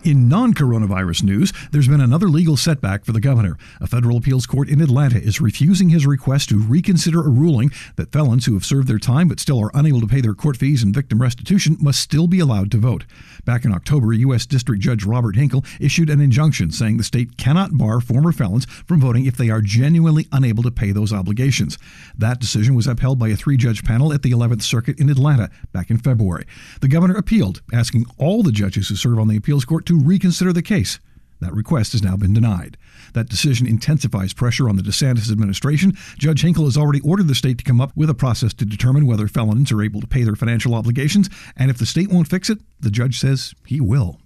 In 0.07 0.29
non 0.29 0.55
coronavirus 0.55 1.25
news, 1.25 1.53
there's 1.73 1.89
been 1.89 2.01
another 2.01 2.29
legal 2.29 2.57
setback 2.57 3.05
for 3.05 3.11
the 3.11 3.21
governor. 3.21 3.59
A 3.81 3.89
federal 3.89 4.19
appeals 4.19 4.47
court 4.47 4.69
in 4.69 4.81
Atlanta 4.81 5.19
is 5.19 5.41
refusing 5.41 5.89
his 5.89 6.07
request 6.07 6.49
to 6.51 6.63
reconsider 6.63 7.23
a 7.23 7.29
ruling 7.29 7.73
that 7.97 8.13
felons 8.13 8.47
who 8.47 8.55
have 8.55 8.65
served 8.65 8.87
their 8.87 9.01
time 9.01 9.27
but 9.27 9.41
still 9.41 9.61
are 9.61 9.73
unable 9.75 10.01
to 10.01 10.07
pay 10.07 10.21
their 10.21 10.33
court 10.33 10.59
fees 10.59 10.85
and 10.85 10.95
victim 10.95 11.21
restitution 11.21 11.77
must 11.81 11.99
still 11.99 12.29
be 12.29 12.39
allowed 12.39 12.71
to 12.71 12.79
vote. 12.79 13.05
Back 13.45 13.65
in 13.65 13.73
October, 13.73 14.13
U.S. 14.13 14.47
District 14.47 14.81
Judge 14.81 15.05
Robert 15.05 15.35
Hinkle 15.35 15.65
issued 15.81 16.09
an 16.09 16.21
injunction 16.21 16.71
saying 16.71 16.99
the 16.99 17.03
state 17.03 17.37
cannot 17.37 17.77
bar 17.77 18.01
former 18.01 18.31
felons 18.31 18.65
from 18.87 19.01
voting 19.01 19.27
if 19.27 19.37
they 19.37 19.51
are 19.51 19.61
genuinely 19.61 20.29
unable 20.31 20.63
to 20.63 20.71
pay 20.71 20.93
those 20.93 21.13
obligations. 21.13 21.79
That 22.17 22.39
decision 22.39 22.77
was 22.77 22.87
upheld 22.87 23.19
by 23.19 23.31
a 23.31 23.37
three 23.37 23.57
judge 23.57 23.83
panel 23.83 24.13
at 24.13 24.23
the 24.23 24.31
11th 24.31 24.63
Circuit 24.63 25.01
in 25.01 25.11
Atlanta 25.11 25.51
back 25.73 25.91
in 25.91 25.99
February. 25.99 26.47
The 26.81 26.87
governor 26.87 27.17
appealed, 27.17 27.61
asking 27.73 28.07
all 28.19 28.45
the 28.45 28.53
judges 28.53 28.89
who 28.89 28.95
serve 28.95 29.19
on 29.19 29.27
the 29.27 29.37
appeals 29.37 29.65
court 29.65 29.85
to 29.87 29.96
reconsider 29.97 30.53
the 30.53 30.63
case. 30.63 30.99
That 31.41 31.55
request 31.55 31.93
has 31.93 32.03
now 32.03 32.17
been 32.17 32.33
denied. 32.33 32.79
That 33.13 33.29
decision 33.29 33.67
intensifies 33.67 34.33
pressure 34.33 34.69
on 34.69 34.77
the 34.77 34.83
DeSantis 34.83 35.31
administration. 35.31 35.93
Judge 36.19 36.43
Hinkle 36.43 36.65
has 36.65 36.79
already 36.79 37.01
ordered 37.01 37.29
the 37.29 37.35
state 37.35 37.59
to 37.59 37.65
come 37.65 37.81
up 37.81 37.93
with 37.95 38.09
a 38.09 38.15
process 38.15 38.55
to 38.55 38.65
determine 38.65 39.07
whether 39.07 39.29
felons 39.29 39.71
are 39.71 39.83
able 39.83 40.01
to 40.01 40.07
pay 40.07 40.23
their 40.23 40.37
financial 40.37 40.75
obligations, 40.75 41.29
and 41.57 41.71
if 41.71 41.79
the 41.79 41.87
state 41.87 42.11
won't 42.11 42.29
fix 42.29 42.49
it, 42.49 42.59
the 42.81 42.91
judge 42.91 43.19
says 43.19 43.55
he 43.67 43.81
will. 43.81 44.19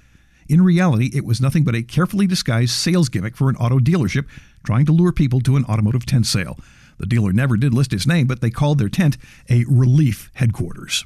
In 0.47 0.62
reality, 0.62 1.10
it 1.13 1.25
was 1.25 1.41
nothing 1.41 1.63
but 1.63 1.73
a 1.75 1.81
carefully 1.81 2.27
disguised 2.27 2.73
sales 2.73 3.10
gimmick 3.10 3.36
for 3.36 3.49
an 3.49 3.55
auto 3.55 3.79
dealership 3.79 4.27
trying 4.63 4.86
to 4.86 4.91
lure 4.91 5.12
people 5.12 5.41
to 5.41 5.55
an 5.55 5.65
automotive 5.65 6.05
tent 6.05 6.27
sale. 6.27 6.60
The 6.97 7.08
dealer 7.08 7.34
never 7.34 7.58
did 7.58 7.73
list 7.73 7.91
his 7.91 8.08
name, 8.08 8.27
but 8.27 8.39
they 8.41 8.49
called 8.49 8.77
their 8.77 8.89
tent 8.89 9.17
a 9.49 9.65
relief 9.67 10.29
headquarters. 10.36 11.05